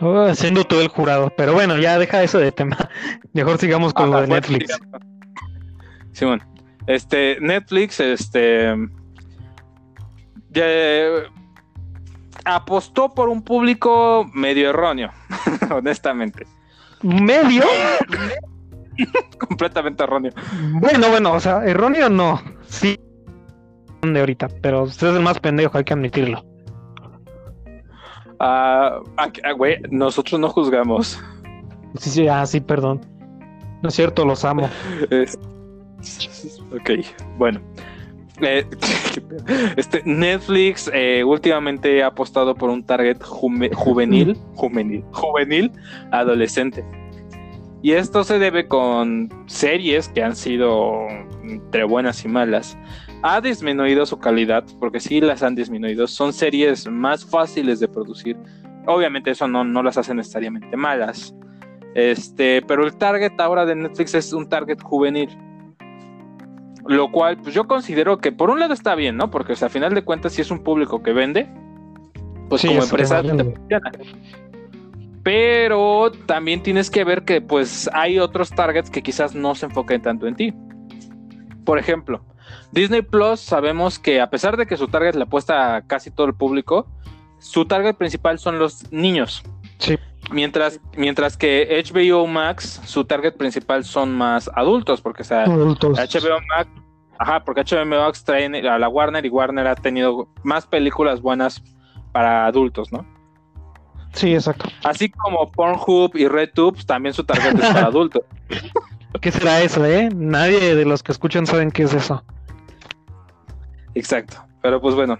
Oh, 0.00 0.34
siendo 0.34 0.64
todo 0.64 0.80
el 0.80 0.88
jurado. 0.88 1.32
Pero 1.36 1.52
bueno, 1.52 1.78
ya 1.78 1.98
deja 1.98 2.22
eso 2.22 2.38
de 2.38 2.50
tema. 2.50 2.76
Mejor 3.32 3.58
sigamos 3.58 3.94
con 3.94 4.08
Ajá, 4.08 4.16
lo 4.16 4.20
de 4.22 4.28
Netflix. 4.28 4.80
Simón, 6.12 6.42
este, 6.86 7.38
Netflix, 7.40 8.00
este, 8.00 8.74
ya- 10.50 11.30
apostó 12.44 13.12
por 13.14 13.28
un 13.28 13.42
público 13.42 14.28
medio 14.32 14.70
erróneo, 14.70 15.10
honestamente, 15.70 16.46
¿Medio? 17.02 17.62
completamente 19.48 20.02
erróneo. 20.04 20.32
Bueno, 20.80 21.08
bueno, 21.08 21.32
o 21.32 21.40
sea, 21.40 21.64
erróneo 21.64 22.10
no. 22.10 22.40
Sí. 22.66 22.98
De 24.02 24.20
ahorita, 24.20 24.48
pero 24.62 24.82
usted 24.82 25.08
es 25.08 25.16
el 25.16 25.22
más 25.22 25.40
pendejo, 25.40 25.78
hay 25.78 25.84
que 25.84 25.92
admitirlo. 25.94 26.44
Ah, 28.38 29.00
ah, 29.18 29.28
ah, 29.44 29.52
güey, 29.52 29.78
nosotros 29.90 30.40
no 30.40 30.48
juzgamos. 30.48 31.22
Sí, 31.98 32.10
sí, 32.10 32.28
ah, 32.28 32.44
sí, 32.46 32.60
perdón. 32.60 33.00
No 33.82 33.88
es 33.88 33.94
cierto, 33.94 34.24
los 34.24 34.44
amo. 34.44 34.68
Es- 35.10 35.38
ok, 36.72 36.90
bueno. 37.38 37.60
Eh, 38.42 38.64
este 39.76 40.02
Netflix 40.04 40.90
eh, 40.94 41.22
últimamente 41.24 42.02
ha 42.02 42.06
apostado 42.08 42.54
por 42.54 42.70
un 42.70 42.82
target 42.84 43.18
jume- 43.20 43.72
juvenil, 43.74 44.36
juvenil, 44.54 45.04
juvenil, 45.12 45.70
adolescente. 46.10 46.84
Y 47.82 47.92
esto 47.92 48.24
se 48.24 48.38
debe 48.38 48.66
con 48.68 49.28
series 49.46 50.08
que 50.08 50.22
han 50.22 50.36
sido 50.36 51.06
entre 51.42 51.84
buenas 51.84 52.24
y 52.24 52.28
malas. 52.28 52.76
Ha 53.22 53.40
disminuido 53.40 54.04
su 54.06 54.18
calidad, 54.18 54.64
porque 54.78 55.00
sí 55.00 55.20
las 55.20 55.42
han 55.42 55.54
disminuido. 55.54 56.06
Son 56.06 56.32
series 56.32 56.86
más 56.90 57.24
fáciles 57.24 57.80
de 57.80 57.88
producir. 57.88 58.36
Obviamente 58.86 59.30
eso 59.30 59.46
no, 59.48 59.64
no 59.64 59.82
las 59.82 59.98
hace 59.98 60.14
necesariamente 60.14 60.76
malas. 60.76 61.34
Este, 61.94 62.62
pero 62.62 62.86
el 62.86 62.96
target 62.96 63.32
ahora 63.38 63.66
de 63.66 63.74
Netflix 63.74 64.14
es 64.14 64.32
un 64.32 64.48
target 64.48 64.80
juvenil. 64.82 65.28
Lo 66.86 67.10
cual, 67.10 67.36
pues 67.38 67.54
yo 67.54 67.66
considero 67.66 68.18
que 68.18 68.32
por 68.32 68.50
un 68.50 68.58
lado 68.60 68.72
está 68.74 68.94
bien, 68.94 69.16
¿no? 69.16 69.30
Porque 69.30 69.52
o 69.52 69.56
sea, 69.56 69.66
a 69.66 69.70
final 69.70 69.94
de 69.94 70.02
cuentas, 70.02 70.32
si 70.32 70.40
es 70.42 70.50
un 70.50 70.62
público 70.62 71.02
que 71.02 71.12
vende, 71.12 71.48
pues 72.48 72.62
Sí, 72.62 72.68
como 72.68 72.82
empresa 72.82 73.16
vale. 73.22 73.34
te 73.34 73.44
funciona. 73.44 73.92
Pero 75.22 76.10
también 76.26 76.62
tienes 76.62 76.90
que 76.90 77.04
ver 77.04 77.24
que 77.24 77.40
pues 77.42 77.90
hay 77.92 78.18
otros 78.18 78.50
targets 78.50 78.90
que 78.90 79.02
quizás 79.02 79.34
no 79.34 79.54
se 79.54 79.66
enfoquen 79.66 80.00
tanto 80.00 80.26
en 80.26 80.34
ti. 80.34 80.54
Por 81.64 81.78
ejemplo, 81.78 82.24
Disney 82.72 83.02
Plus 83.02 83.40
sabemos 83.40 83.98
que 83.98 84.20
a 84.20 84.30
pesar 84.30 84.56
de 84.56 84.66
que 84.66 84.76
su 84.78 84.88
target 84.88 85.14
le 85.14 85.24
apuesta 85.24 85.76
a 85.76 85.82
casi 85.82 86.10
todo 86.10 86.26
el 86.26 86.34
público, 86.34 86.86
su 87.38 87.66
target 87.66 87.96
principal 87.96 88.38
son 88.38 88.58
los 88.58 88.90
niños. 88.92 89.42
Sí. 89.78 89.98
Mientras, 90.30 90.80
mientras 90.96 91.36
que 91.36 91.82
HBO 91.84 92.26
Max, 92.26 92.80
su 92.84 93.04
target 93.04 93.36
principal 93.36 93.84
son 93.84 94.12
más 94.12 94.50
adultos, 94.54 95.00
porque 95.00 95.22
o 95.22 95.24
sea, 95.24 95.44
Adultos. 95.44 95.98
HBO 95.98 96.40
Max, 96.56 96.70
ajá, 97.18 97.44
porque 97.44 97.62
HBO 97.62 97.84
Max 97.84 98.24
trae 98.24 98.46
a 98.68 98.78
la 98.78 98.88
Warner 98.88 99.24
y 99.24 99.28
Warner 99.28 99.66
ha 99.66 99.74
tenido 99.74 100.28
más 100.42 100.66
películas 100.66 101.20
buenas 101.20 101.62
para 102.12 102.46
adultos, 102.46 102.92
¿no? 102.92 103.04
Sí, 104.12 104.34
exacto. 104.34 104.68
Así 104.82 105.08
como 105.08 105.50
Pornhub 105.50 106.16
y 106.16 106.26
RedTube, 106.26 106.74
pues, 106.74 106.86
también 106.86 107.14
su 107.14 107.24
target 107.24 107.54
es 107.54 107.70
para 107.72 107.86
adultos. 107.86 108.22
¿Qué 109.20 109.30
será 109.30 109.60
eso, 109.60 109.84
eh? 109.84 110.08
Nadie 110.14 110.74
de 110.74 110.84
los 110.84 111.02
que 111.02 111.12
escuchan 111.12 111.46
saben 111.46 111.70
qué 111.70 111.84
es 111.84 111.94
eso. 111.94 112.24
Exacto. 113.94 114.36
Pero 114.62 114.80
pues 114.80 114.94
bueno, 114.94 115.18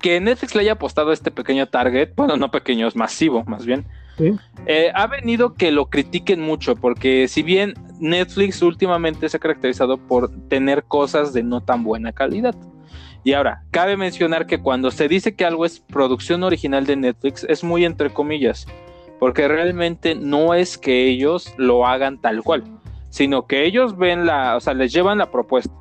que 0.00 0.20
Netflix 0.20 0.54
le 0.54 0.62
haya 0.62 0.72
apostado 0.72 1.10
a 1.10 1.14
este 1.14 1.30
pequeño 1.30 1.66
target, 1.68 2.10
bueno, 2.16 2.36
no 2.36 2.50
pequeño, 2.50 2.86
es 2.86 2.96
masivo, 2.96 3.44
más 3.44 3.66
bien. 3.66 3.86
Eh, 4.66 4.90
ha 4.94 5.06
venido 5.06 5.54
que 5.54 5.72
lo 5.72 5.86
critiquen 5.86 6.40
mucho, 6.40 6.76
porque 6.76 7.28
si 7.28 7.42
bien 7.42 7.74
Netflix 8.00 8.62
últimamente 8.62 9.28
se 9.28 9.36
ha 9.36 9.40
caracterizado 9.40 9.98
por 9.98 10.30
tener 10.48 10.84
cosas 10.84 11.32
de 11.32 11.42
no 11.42 11.62
tan 11.62 11.84
buena 11.84 12.12
calidad. 12.12 12.54
Y 13.24 13.32
ahora, 13.32 13.62
cabe 13.70 13.96
mencionar 13.96 14.46
que 14.46 14.60
cuando 14.60 14.90
se 14.90 15.08
dice 15.08 15.34
que 15.34 15.46
algo 15.46 15.64
es 15.64 15.80
producción 15.80 16.42
original 16.42 16.84
de 16.84 16.96
Netflix, 16.96 17.46
es 17.48 17.64
muy 17.64 17.84
entre 17.84 18.10
comillas, 18.10 18.66
porque 19.18 19.48
realmente 19.48 20.14
no 20.14 20.52
es 20.52 20.76
que 20.76 21.06
ellos 21.08 21.54
lo 21.56 21.86
hagan 21.86 22.20
tal 22.20 22.42
cual, 22.42 22.64
sino 23.08 23.46
que 23.46 23.64
ellos 23.64 23.96
ven 23.96 24.26
la, 24.26 24.56
o 24.56 24.60
sea, 24.60 24.74
les 24.74 24.92
llevan 24.92 25.18
la 25.18 25.30
propuesta, 25.30 25.72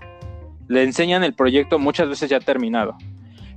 le 0.70 0.84
enseñan 0.84 1.26
el 1.26 1.34
proyecto 1.34 1.80
muchas 1.80 2.08
veces 2.08 2.30
ya 2.30 2.40
terminado. 2.40 2.96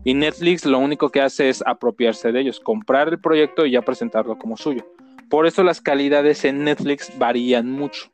Y 0.06 0.14
Netflix 0.14 0.64
lo 0.64 0.78
único 0.78 1.08
que 1.10 1.20
hace 1.20 1.48
es 1.48 1.64
apropiarse 1.66 2.30
de 2.30 2.40
ellos, 2.40 2.60
comprar 2.60 3.08
el 3.08 3.18
proyecto 3.18 3.66
y 3.66 3.72
ya 3.72 3.82
presentarlo 3.82 4.38
como 4.38 4.56
suyo. 4.56 4.86
Por 5.28 5.48
eso 5.48 5.64
las 5.64 5.80
calidades 5.80 6.44
en 6.44 6.62
Netflix 6.62 7.10
varían 7.18 7.72
mucho. 7.72 8.12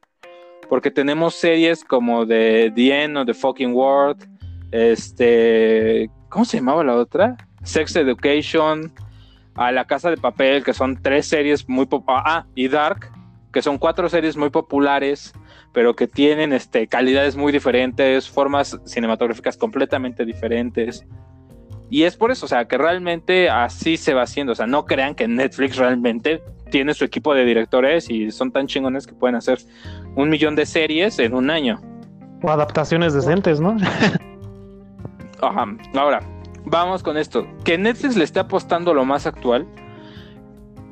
Porque 0.71 0.91
tenemos 0.91 1.35
series 1.35 1.85
como 1.85 2.25
de 2.25 2.73
The 2.75 3.03
End 3.05 3.19
of 3.19 3.27
the 3.27 3.35
Fucking 3.35 3.75
World, 3.75 4.27
este, 4.71 6.09
¿cómo 6.31 6.47
se 6.47 6.57
llamaba 6.57 6.83
la 6.83 6.95
otra? 6.95 7.37
Sex 7.63 7.95
Education, 7.95 8.91
a 9.55 9.71
La 9.71 9.85
Casa 9.85 10.09
de 10.09 10.17
Papel, 10.17 10.65
que 10.65 10.73
son 10.73 10.97
tres 10.97 11.27
series 11.27 11.69
muy 11.69 11.85
populares, 11.85 12.25
ah, 12.27 12.47
y 12.55 12.69
Dark, 12.69 13.13
que 13.53 13.61
son 13.61 13.77
cuatro 13.77 14.09
series 14.09 14.35
muy 14.39 14.49
populares, 14.49 15.35
pero 15.75 15.95
que 15.95 16.09
tienen 16.09 16.55
este, 16.55 16.87
calidades 16.87 17.37
muy 17.37 17.53
diferentes, 17.53 18.31
formas 18.31 18.81
cinematográficas 18.87 19.59
completamente 19.59 20.25
diferentes. 20.25 21.05
Y 21.93 22.05
es 22.05 22.17
por 22.17 22.31
eso, 22.31 22.47
o 22.47 22.49
sea, 22.49 22.65
que 22.65 22.79
realmente 22.79 23.51
así 23.51 23.99
se 23.99 24.15
va 24.15 24.23
haciendo. 24.23 24.53
O 24.53 24.55
sea, 24.55 24.67
no 24.67 24.87
crean 24.87 25.15
que 25.15 25.29
Netflix 25.29 25.77
realmente 25.77 26.43
tiene 26.71 26.95
su 26.95 27.05
equipo 27.05 27.35
de 27.35 27.45
directores 27.45 28.09
y 28.09 28.31
son 28.31 28.51
tan 28.51 28.67
chingones 28.67 29.07
que 29.07 29.13
pueden 29.13 29.37
hacer 29.37 29.59
un 30.17 30.31
millón 30.31 30.57
de 30.57 30.65
series 30.65 31.19
en 31.19 31.35
un 31.35 31.51
año. 31.51 31.83
O 32.43 32.51
adaptaciones 32.51 33.13
decentes, 33.13 33.61
¿no? 33.61 33.77
Ajá. 35.43 35.67
Ahora, 35.95 36.21
vamos 36.65 37.03
con 37.03 37.19
esto. 37.19 37.47
Que 37.63 37.77
Netflix 37.77 38.17
le 38.17 38.25
esté 38.25 38.41
apostando 38.41 38.95
lo 38.95 39.05
más 39.05 39.27
actual. 39.27 39.67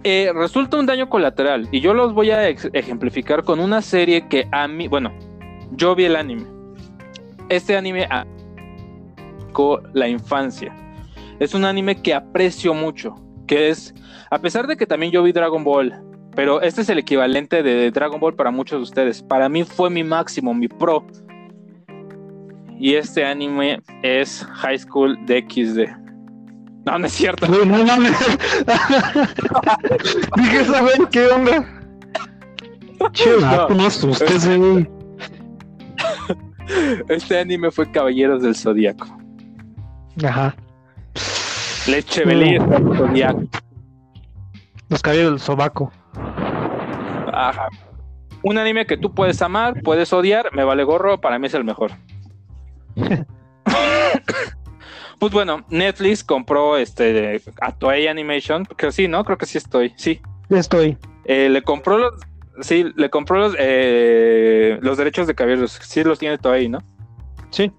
eh, 0.04 0.30
resulta 0.34 0.76
un 0.76 0.84
daño 0.84 1.08
colateral. 1.08 1.66
Y 1.72 1.80
yo 1.80 1.94
los 1.94 2.12
voy 2.12 2.30
a 2.30 2.46
ejemplificar 2.46 3.42
con 3.42 3.58
una 3.58 3.80
serie 3.80 4.28
que 4.28 4.48
a 4.52 4.68
mí, 4.68 4.86
bueno, 4.86 5.14
yo 5.72 5.94
vi 5.94 6.04
el 6.04 6.16
anime. 6.16 6.44
Este 7.48 7.74
anime 7.74 8.04
a 8.04 8.26
la 9.94 10.06
infancia. 10.06 10.74
Es 11.40 11.54
un 11.54 11.64
anime 11.64 12.00
que 12.00 12.14
aprecio 12.14 12.74
mucho. 12.74 13.16
Que 13.46 13.70
es, 13.70 13.92
a 14.30 14.38
pesar 14.38 14.68
de 14.68 14.76
que 14.76 14.86
también 14.86 15.10
yo 15.10 15.24
vi 15.24 15.32
Dragon 15.32 15.64
Ball, 15.64 15.92
pero 16.36 16.60
este 16.62 16.82
es 16.82 16.88
el 16.88 16.98
equivalente 16.98 17.64
de 17.64 17.90
Dragon 17.90 18.20
Ball 18.20 18.34
para 18.34 18.52
muchos 18.52 18.78
de 18.78 18.82
ustedes. 18.84 19.22
Para 19.22 19.48
mí 19.48 19.64
fue 19.64 19.90
mi 19.90 20.04
máximo, 20.04 20.54
mi 20.54 20.68
pro. 20.68 21.04
Y 22.78 22.94
este 22.94 23.24
anime 23.24 23.80
es 24.02 24.46
High 24.52 24.78
School 24.78 25.18
DxD. 25.26 25.88
No, 26.86 26.98
no 26.98 27.06
es 27.06 27.12
cierto. 27.12 27.46
Uy, 27.50 27.66
no 27.66 27.84
mames. 27.84 28.16
Dije, 30.36 30.64
¿saben 30.64 31.06
qué 31.10 31.26
onda? 31.26 31.66
Che, 33.12 33.30
no 33.74 33.86
asustes, 33.86 34.46
güey. 34.58 34.88
Este 37.08 37.38
anime 37.38 37.70
fue 37.70 37.90
Caballeros 37.90 38.42
del 38.42 38.54
Zodíaco. 38.54 39.06
Ajá. 40.24 40.54
Leche 41.86 42.24
Zodíaco. 42.24 43.42
Los 44.88 45.02
caballeros 45.02 45.32
del 45.32 45.40
sobaco. 45.40 45.92
Ajá. 47.32 47.68
Un 48.42 48.58
anime 48.58 48.86
que 48.86 48.96
tú 48.96 49.14
puedes 49.14 49.40
amar, 49.42 49.82
puedes 49.82 50.12
odiar, 50.12 50.54
me 50.54 50.64
vale 50.64 50.82
gorro, 50.84 51.20
para 51.20 51.38
mí 51.38 51.46
es 51.46 51.54
el 51.54 51.64
mejor. 51.64 51.92
pues 55.18 55.32
bueno, 55.32 55.64
Netflix 55.68 56.24
compró 56.24 56.76
este 56.76 57.40
a 57.60 57.72
Toei 57.72 58.08
Animation, 58.08 58.64
creo 58.64 58.90
sí, 58.90 59.08
¿no? 59.08 59.24
Creo 59.24 59.38
que 59.38 59.46
sí 59.46 59.58
estoy, 59.58 59.92
sí. 59.96 60.20
Estoy. 60.48 60.98
Eh, 61.24 61.48
le 61.48 61.62
compró 61.62 61.98
los, 61.98 62.14
sí, 62.62 62.90
le 62.96 63.10
compró 63.10 63.38
los, 63.38 63.54
eh, 63.58 64.78
los 64.82 64.96
derechos 64.98 65.26
de 65.26 65.34
caballeros, 65.34 65.78
sí 65.82 66.02
los 66.02 66.18
tiene 66.18 66.38
Toei, 66.38 66.68
¿no? 66.68 66.78
Sí. 67.50 67.70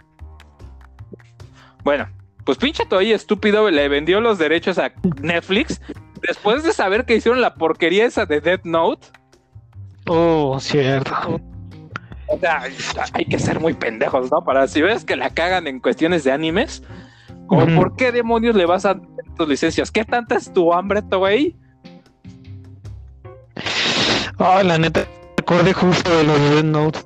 Bueno, 1.83 2.07
pues 2.45 2.57
pinche 2.57 2.85
Toei 2.85 3.11
estúpido 3.11 3.69
le 3.69 3.87
vendió 3.87 4.21
los 4.21 4.37
derechos 4.37 4.77
a 4.77 4.91
Netflix 5.21 5.81
después 6.21 6.63
de 6.63 6.73
saber 6.73 7.05
que 7.05 7.15
hicieron 7.15 7.41
la 7.41 7.55
porquería 7.55 8.05
esa 8.05 8.25
de 8.25 8.41
Death 8.41 8.65
Note. 8.65 9.07
Oh, 10.07 10.59
cierto. 10.59 11.39
O 12.27 12.39
sea, 12.39 12.63
hay 13.13 13.25
que 13.25 13.39
ser 13.39 13.59
muy 13.59 13.73
pendejos, 13.73 14.31
¿no? 14.31 14.43
Para 14.43 14.67
si 14.67 14.81
ves 14.81 15.03
que 15.03 15.15
la 15.15 15.29
cagan 15.31 15.67
en 15.67 15.79
cuestiones 15.79 16.23
de 16.23 16.31
animes, 16.31 16.83
como 17.47 17.65
Ujú. 17.65 17.75
¿por 17.75 17.95
qué 17.95 18.11
demonios 18.11 18.55
le 18.55 18.65
vas 18.65 18.85
a 18.85 18.93
dar 18.93 19.03
tus 19.37 19.47
licencias? 19.47 19.91
¿Qué 19.91 20.05
tanta 20.05 20.35
es 20.35 20.51
tu 20.51 20.73
hambre, 20.73 21.01
Toei? 21.01 21.57
Ay, 24.37 24.65
la 24.65 24.77
neta, 24.77 25.05
recordé 25.37 25.73
justo 25.73 26.09
de 26.17 26.23
lo 26.23 26.33
de 26.39 26.49
Death 26.55 26.65
Note. 26.65 26.99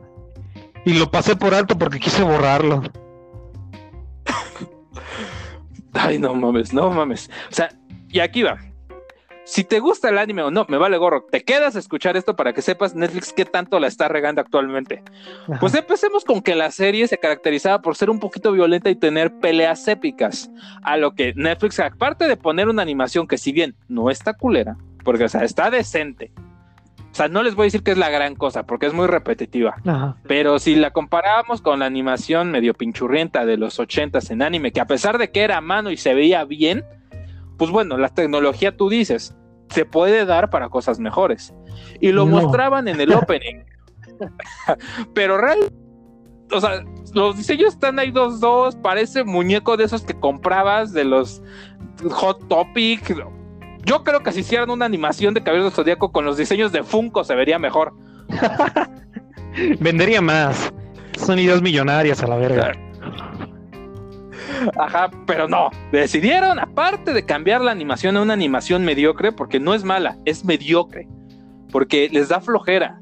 Y 0.86 0.94
lo 0.94 1.10
pasé 1.10 1.36
por 1.36 1.56
alto 1.56 1.78
porque 1.78 2.00
quise 2.00 2.22
borrarlo. 2.24 2.84
Ay, 5.96 6.20
no 6.20 6.34
mames, 6.34 6.74
no 6.74 6.90
mames. 6.92 7.30
O 7.52 7.54
sea, 7.54 7.70
y 8.10 8.20
aquí 8.20 8.44
va. 8.44 8.58
Si 9.46 9.64
te 9.64 9.80
gusta 9.80 10.10
el 10.10 10.18
anime 10.18 10.42
o 10.42 10.50
no, 10.50 10.66
me 10.68 10.78
vale 10.78 10.98
gorro. 10.98 11.28
Te 11.32 11.44
quedas 11.44 11.76
a 11.76 11.80
escuchar 11.80 12.18
esto 12.18 12.36
para 12.36 12.52
que 12.54 12.64
sepas 12.64 12.96
Netflix 12.96 13.32
qué 13.32 13.46
tanto 13.46 13.80
la 13.80 13.86
está 13.86 14.08
regando 14.08 14.42
actualmente. 14.42 15.04
Ajá. 15.48 15.60
Pues 15.60 15.76
empecemos 15.76 16.26
con 16.26 16.42
que 16.42 16.56
la 16.56 16.72
serie 16.72 17.08
se 17.08 17.20
caracterizaba 17.20 17.82
por 17.82 17.96
ser 17.96 18.10
un 18.10 18.20
poquito 18.20 18.52
violenta 18.52 18.90
y 18.90 18.96
tener 18.96 19.32
peleas 19.40 19.88
épicas. 19.88 20.50
A 20.82 20.98
lo 20.98 21.14
que 21.14 21.34
Netflix, 21.36 21.80
aparte 21.80 22.28
de 22.28 22.38
poner 22.38 22.70
una 22.70 22.82
animación 22.82 23.28
que 23.28 23.38
si 23.38 23.52
bien 23.52 23.76
no 23.88 24.10
está 24.10 24.34
culera, 24.34 24.78
porque 25.04 25.26
o 25.26 25.30
sea, 25.30 25.44
está 25.44 25.70
decente. 25.70 26.32
O 27.16 27.18
sea, 27.18 27.30
no 27.30 27.44
les 27.44 27.56
voy 27.56 27.64
a 27.64 27.68
decir 27.68 27.82
que 27.82 27.92
es 27.92 27.98
la 27.98 28.10
gran 28.10 28.36
cosa, 28.36 28.64
porque 28.66 28.88
es 28.88 28.94
muy 28.94 29.08
repetitiva. 29.08 29.78
Ajá. 29.86 30.18
Pero 30.28 30.60
si 30.60 30.76
la 30.76 30.92
comparábamos 30.92 31.62
con 31.62 31.80
la 31.80 31.86
animación 31.86 32.52
medio 32.52 32.74
pinchurrienta 32.74 33.46
de 33.46 33.56
los 33.56 33.80
80s 33.80 34.32
en 34.32 34.42
anime, 34.42 34.74
que 34.74 34.82
a 34.82 34.86
pesar 34.86 35.18
de 35.18 35.32
que 35.32 35.44
era 35.44 35.56
a 35.56 35.62
mano 35.62 35.92
y 35.92 35.96
se 35.96 36.14
veía 36.14 36.44
bien, 36.44 36.84
pues 37.58 37.72
bueno, 37.72 37.98
la 37.98 38.10
tecnología 38.10 38.76
tú 38.76 38.90
dices, 38.90 39.34
se 39.70 39.86
puede 39.86 40.26
dar 40.26 40.50
para 40.50 40.68
cosas 40.68 41.00
mejores. 41.00 41.54
Y 42.02 42.12
lo 42.12 42.26
No. 42.26 42.42
mostraban 42.42 42.90
en 42.90 43.00
el 43.00 43.14
opening. 43.14 43.64
Pero 45.14 45.38
realmente, 45.38 45.74
o 46.52 46.60
sea, 46.60 46.84
los 47.14 47.38
diseños 47.38 47.70
están 47.76 47.98
ahí 47.98 48.12
dos 48.12 48.42
dos, 48.42 48.76
parece 48.76 49.24
muñeco 49.24 49.78
de 49.78 49.86
esos 49.86 50.04
que 50.04 50.20
comprabas 50.20 50.92
de 50.92 51.06
los 51.06 51.42
Hot 52.12 52.46
Topic. 52.50 53.16
Yo 53.86 54.04
creo 54.04 54.22
que 54.22 54.32
si 54.32 54.40
hicieran 54.40 54.70
una 54.72 54.86
animación 54.86 55.34
de 55.34 55.42
Caballero 55.42 55.66
del 55.66 55.74
Zodíaco 55.74 56.12
con 56.12 56.26
los 56.26 56.38
diseños 56.38 56.72
de 56.72 56.84
Funko 56.84 57.24
se 57.24 57.36
vería 57.36 57.60
mejor. 57.60 57.94
Vendería 59.80 60.22
más. 60.22 60.74
Son 61.18 61.40
ideas 61.40 61.62
millonarias 61.62 62.22
a 62.24 62.28
la 62.28 62.36
verga. 62.36 62.74
Ajá, 64.78 65.12
pero 65.28 65.48
no. 65.48 65.70
Decidieron, 65.92 66.60
aparte 66.60 67.14
de 67.14 67.26
cambiar 67.26 67.62
la 67.62 67.72
animación 67.72 68.18
a 68.18 68.22
una 68.22 68.34
animación 68.34 68.84
mediocre, 68.84 69.32
porque 69.32 69.60
no 69.60 69.74
es 69.74 69.84
mala, 69.84 70.18
es 70.26 70.44
mediocre. 70.44 71.08
Porque 71.72 72.10
les 72.12 72.30
da 72.30 72.42
flojera. 72.42 73.00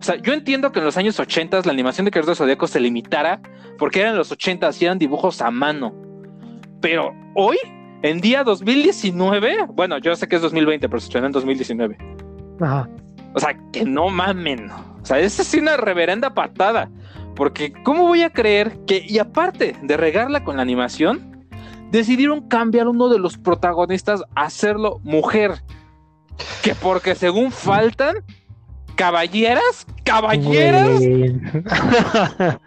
O 0.00 0.02
sea, 0.02 0.16
yo 0.16 0.34
entiendo 0.34 0.72
que 0.72 0.80
en 0.80 0.84
los 0.84 0.96
años 0.96 1.18
80 1.18 1.62
la 1.64 1.72
animación 1.72 2.04
de 2.04 2.10
del 2.10 2.36
Zodíaco 2.36 2.66
se 2.66 2.80
limitara 2.80 3.40
porque 3.78 4.00
eran 4.00 4.16
los 4.16 4.30
80 4.30 4.70
y 4.78 4.84
eran 4.84 4.98
dibujos 4.98 5.40
a 5.40 5.50
mano. 5.50 5.94
Pero 6.80 7.14
hoy, 7.34 7.56
en 8.02 8.20
día 8.20 8.44
2019, 8.44 9.66
bueno, 9.68 9.98
yo 9.98 10.14
sé 10.16 10.28
que 10.28 10.36
es 10.36 10.42
2020, 10.42 10.88
pero 10.88 11.00
se 11.00 11.06
estrenó 11.06 11.26
en 11.26 11.32
2019. 11.32 11.98
Ajá. 12.60 12.88
O 13.34 13.40
sea, 13.40 13.56
que 13.72 13.84
no 13.84 14.08
mamen. 14.08 14.70
O 14.70 15.04
sea, 15.04 15.18
esa 15.18 15.42
es 15.42 15.54
una 15.54 15.76
reverenda 15.76 16.32
patada. 16.34 16.90
Porque, 17.34 17.72
¿cómo 17.84 18.04
voy 18.04 18.22
a 18.22 18.30
creer 18.30 18.78
que, 18.86 19.04
y 19.06 19.18
aparte 19.18 19.76
de 19.82 19.96
regarla 19.96 20.42
con 20.42 20.56
la 20.56 20.62
animación, 20.62 21.46
decidieron 21.90 22.48
cambiar 22.48 22.88
uno 22.88 23.08
de 23.08 23.18
los 23.18 23.36
protagonistas 23.36 24.22
a 24.34 24.44
hacerlo 24.44 25.00
mujer? 25.04 25.62
Que 26.62 26.74
porque 26.74 27.14
según 27.14 27.52
faltan 27.52 28.16
caballeras, 28.94 29.86
caballeras, 30.02 31.00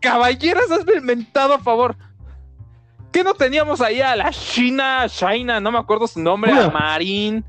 caballeras, 0.00 0.70
hazme 0.70 0.92
el 0.92 1.02
mentado 1.02 1.54
a 1.54 1.58
favor. 1.58 1.96
¿Qué 3.12 3.22
no 3.22 3.34
teníamos 3.34 3.80
ahí 3.80 4.00
a 4.00 4.16
la 4.16 4.30
China, 4.30 5.06
China, 5.08 5.60
no 5.60 5.70
me 5.70 5.78
acuerdo 5.78 6.06
su 6.06 6.20
nombre, 6.20 6.50
a 6.50 6.54
Bueno. 6.54 6.70
Marín? 6.72 7.44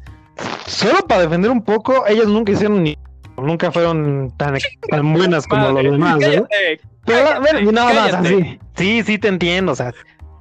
Solo 0.68 1.00
para 1.08 1.22
defender 1.22 1.50
un 1.52 1.64
poco, 1.64 2.06
ellas 2.08 2.28
nunca 2.28 2.52
hicieron 2.52 2.84
ni. 2.84 2.98
Nunca 3.38 3.72
fueron 3.72 4.32
tan, 4.38 4.58
tan 4.90 5.14
buenas 5.14 5.48
como 5.48 5.72
Madre, 5.72 5.84
los 5.84 5.94
demás, 5.94 6.18
cállate, 6.20 6.80
Pero, 7.06 7.26
cállate, 7.26 7.40
bueno, 7.40 7.72
no, 7.72 7.94
no, 7.94 8.06
o 8.06 8.10
sea, 8.10 8.24
sí, 8.24 8.60
sí, 8.76 9.04
sí 9.04 9.18
te 9.18 9.28
entiendo, 9.28 9.72
o 9.72 9.76
sea, 9.76 9.92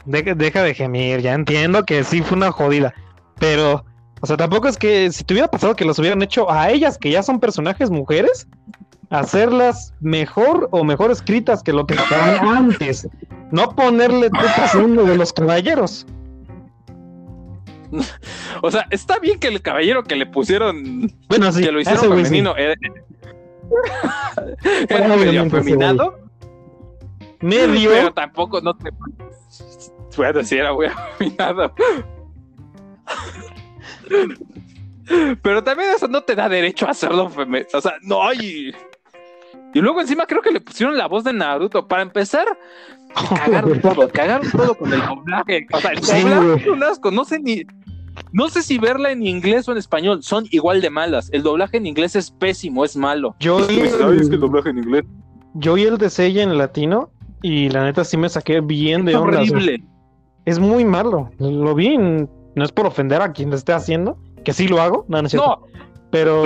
deja 0.04 0.62
de 0.62 0.74
gemir, 0.74 1.20
ya 1.20 1.32
entiendo 1.32 1.84
que 1.84 2.04
sí 2.04 2.20
fue 2.20 2.36
una 2.36 2.52
jodida, 2.52 2.92
pero, 3.38 3.84
o 4.20 4.26
sea, 4.26 4.36
tampoco 4.36 4.68
es 4.68 4.76
que 4.76 5.10
si 5.10 5.24
te 5.24 5.34
hubiera 5.34 5.48
pasado 5.48 5.74
que 5.74 5.84
los 5.84 5.98
hubieran 5.98 6.20
hecho 6.22 6.50
a 6.50 6.70
ellas, 6.70 6.98
que 6.98 7.10
ya 7.10 7.22
son 7.22 7.40
personajes 7.40 7.90
mujeres, 7.90 8.46
hacerlas 9.12 9.94
mejor 10.00 10.68
o 10.72 10.84
mejor 10.84 11.10
escritas 11.10 11.62
que 11.62 11.72
lo 11.72 11.86
que 11.86 11.94
estaban 11.94 12.46
antes, 12.46 13.08
no 13.50 13.76
ponerle 13.76 14.30
tetas 14.30 14.74
a 14.74 14.78
uno 14.78 15.04
de 15.04 15.16
los 15.16 15.32
caballeros. 15.32 16.06
O 18.62 18.70
sea, 18.70 18.86
está 18.90 19.18
bien 19.18 19.38
que 19.38 19.48
el 19.48 19.60
caballero 19.60 20.04
que 20.04 20.14
le 20.16 20.24
pusieron, 20.24 21.12
Bueno, 21.28 21.52
sí, 21.52 21.62
que 21.62 21.72
lo 21.72 21.80
hicieron 21.80 22.08
femenino, 22.08 22.56
era, 22.56 22.74
era 24.88 25.08
medio 25.08 25.14
Obviamente 25.14 25.56
ese 25.58 25.72
afeminado, 25.72 26.18
medio, 27.40 27.90
pero 27.90 28.14
tampoco 28.14 28.60
no 28.60 28.74
te. 28.76 28.90
Bueno, 30.16 30.44
sí, 30.44 30.56
era 30.56 30.72
muy 30.72 30.86
afeminado. 31.18 31.74
Pero 35.42 35.64
también 35.64 35.90
eso 35.90 36.06
no 36.06 36.22
te 36.22 36.34
da 36.34 36.48
derecho 36.48 36.86
a 36.86 36.90
hacerlo 36.90 37.28
femenino. 37.28 37.68
O 37.74 37.80
sea, 37.80 37.94
no 38.02 38.26
hay. 38.26 38.72
Y 39.74 39.80
luego 39.80 40.00
encima 40.00 40.26
creo 40.26 40.42
que 40.42 40.50
le 40.52 40.60
pusieron 40.60 40.96
la 40.96 41.06
voz 41.08 41.24
de 41.24 41.32
Naruto. 41.32 41.86
Para 41.88 42.02
empezar, 42.02 42.46
cagaron 43.36 43.80
todo, 43.82 44.08
cagaron 44.08 44.50
todo 44.50 44.74
con 44.74 44.92
el 44.92 45.00
doblaje. 45.00 45.66
O 45.72 45.80
sea, 45.80 45.92
el 45.92 46.00
doblaje 46.00 46.62
es 46.62 46.68
un 46.68 46.82
asco. 46.84 47.10
No 47.10 47.24
sé 47.24 47.38
ni. 47.38 47.62
No 48.32 48.48
sé 48.50 48.62
si 48.62 48.76
verla 48.78 49.10
en 49.10 49.26
inglés 49.26 49.68
o 49.68 49.72
en 49.72 49.78
español. 49.78 50.22
Son 50.22 50.44
igual 50.50 50.80
de 50.80 50.90
malas. 50.90 51.30
El 51.32 51.42
doblaje 51.42 51.78
en 51.78 51.86
inglés 51.86 52.14
es 52.16 52.30
pésimo, 52.30 52.84
es 52.84 52.96
malo. 52.96 53.34
yo 53.40 53.58
vi 53.66 53.80
Ay, 53.80 53.86
es 53.88 53.96
que 53.96 54.02
el 54.04 54.34
el, 54.34 54.40
doblaje 54.40 54.70
en 54.70 54.78
inglés 54.78 55.04
yo 55.54 55.74
vi 55.74 55.82
el 55.84 55.98
de 55.98 56.08
Seiya 56.08 56.42
en 56.42 56.56
latino 56.56 57.10
y 57.42 57.68
la 57.68 57.84
neta 57.84 58.04
sí 58.04 58.16
me 58.16 58.28
saqué 58.28 58.60
bien 58.60 59.04
de 59.04 59.14
onda. 59.16 59.38
horrible. 59.38 59.82
Es 60.46 60.58
muy 60.58 60.84
malo. 60.84 61.30
Lo 61.38 61.74
vi, 61.74 61.88
en- 61.88 62.28
no 62.54 62.64
es 62.64 62.72
por 62.72 62.86
ofender 62.86 63.20
a 63.22 63.32
quien 63.32 63.50
lo 63.50 63.56
esté 63.56 63.72
haciendo, 63.72 64.18
que 64.44 64.52
sí 64.52 64.66
lo 64.68 64.80
hago, 64.80 65.04
no, 65.08 65.20
no 65.20 65.26
es 65.26 65.32
cierto. 65.32 65.60
No, 65.60 65.82
Pero 66.12 66.44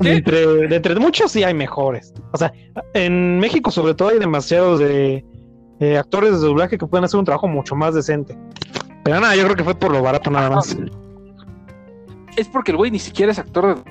entre, 0.00 0.46
de 0.66 0.76
entre 0.76 0.96
muchos 0.96 1.30
sí 1.30 1.44
hay 1.44 1.54
mejores. 1.54 2.12
O 2.32 2.36
sea, 2.36 2.52
en 2.94 3.38
México 3.38 3.70
sobre 3.70 3.94
todo 3.94 4.08
hay 4.08 4.18
demasiados 4.18 4.80
de, 4.80 5.24
eh, 5.78 5.96
actores 5.96 6.32
de 6.32 6.38
doblaje 6.38 6.76
que 6.76 6.86
pueden 6.86 7.04
hacer 7.04 7.20
un 7.20 7.24
trabajo 7.24 7.46
mucho 7.46 7.76
más 7.76 7.94
decente. 7.94 8.36
Pero 9.04 9.20
nada, 9.20 9.36
yo 9.36 9.44
creo 9.44 9.54
que 9.54 9.62
fue 9.62 9.76
por 9.76 9.92
lo 9.92 10.02
barato 10.02 10.32
nada 10.32 10.50
más. 10.50 10.76
es 12.36 12.48
porque 12.48 12.72
el 12.72 12.76
güey 12.76 12.90
ni 12.90 12.98
siquiera 12.98 13.30
es 13.30 13.38
actor 13.38 13.76
de 13.76 13.90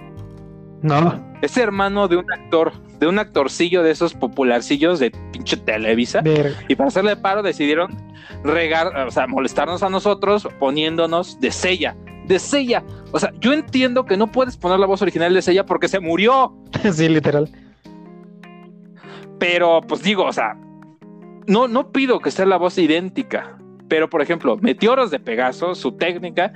No, 0.82 1.24
Es 1.42 1.56
hermano 1.56 2.10
de 2.10 2.18
un 2.18 2.30
actor, 2.30 2.74
de 3.00 3.08
un 3.08 3.18
actorcillo 3.18 3.82
de 3.82 3.92
esos 3.92 4.14
popularcillos 4.14 5.00
de 5.00 5.12
pinche 5.32 5.56
Televisa. 5.56 6.20
verga. 6.22 6.58
Y 6.68 6.76
para 6.76 6.90
hacerle 6.90 7.16
paro 7.16 7.44
decidieron 7.44 7.96
regar, 8.44 8.88
o 9.08 9.12
sea, 9.12 9.26
molestarnos 9.28 9.84
a 9.84 9.90
nosotros 9.90 10.50
poniéndonos 10.60 11.40
de 11.40 11.50
Sella. 11.52 11.96
De 12.28 12.40
Sella. 12.40 12.84
O 13.12 13.20
sea, 13.20 13.32
yo 13.40 13.54
entiendo 13.54 14.06
que 14.06 14.18
no 14.18 14.32
puedes 14.32 14.58
poner 14.58 14.80
la 14.80 14.86
voz 14.86 15.02
original 15.02 15.34
de 15.34 15.42
Sella 15.42 15.66
porque 15.66 15.88
se 15.88 16.00
murió. 16.00 16.56
sí, 16.94 17.10
literal. 17.10 17.50
Pero, 19.40 19.82
pues 19.82 20.02
digo, 20.02 20.26
o 20.26 20.34
sea, 20.34 20.56
no, 21.48 21.68
no 21.68 21.92
pido 21.92 22.20
que 22.20 22.32
sea 22.32 22.46
la 22.46 22.58
voz 22.58 22.78
idéntica. 22.78 23.58
Pero, 23.88 24.10
por 24.10 24.22
ejemplo, 24.22 24.58
Meteoros 24.58 25.12
de 25.12 25.20
Pegaso, 25.20 25.76
su 25.76 25.92
técnica, 25.94 26.54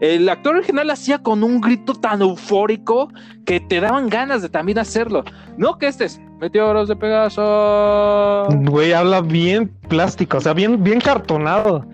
el 0.00 0.28
actor 0.28 0.56
original 0.56 0.90
hacía 0.90 1.22
con 1.22 1.42
un 1.42 1.60
grito 1.60 1.94
tan 1.94 2.20
eufórico 2.20 3.08
que 3.46 3.60
te 3.60 3.80
daban 3.80 4.08
ganas 4.08 4.42
de 4.42 4.48
también 4.48 4.78
hacerlo. 4.78 5.24
No 5.56 5.78
que 5.78 5.86
este 5.86 6.04
es 6.04 6.20
Meteoros 6.38 6.88
de 6.88 6.96
Pegaso. 6.96 8.46
Güey, 8.50 8.92
habla 8.92 9.22
bien 9.22 9.68
plástico, 9.88 10.36
o 10.36 10.40
sea, 10.40 10.52
bien, 10.52 10.82
bien 10.84 11.00
cartonado. 11.00 11.86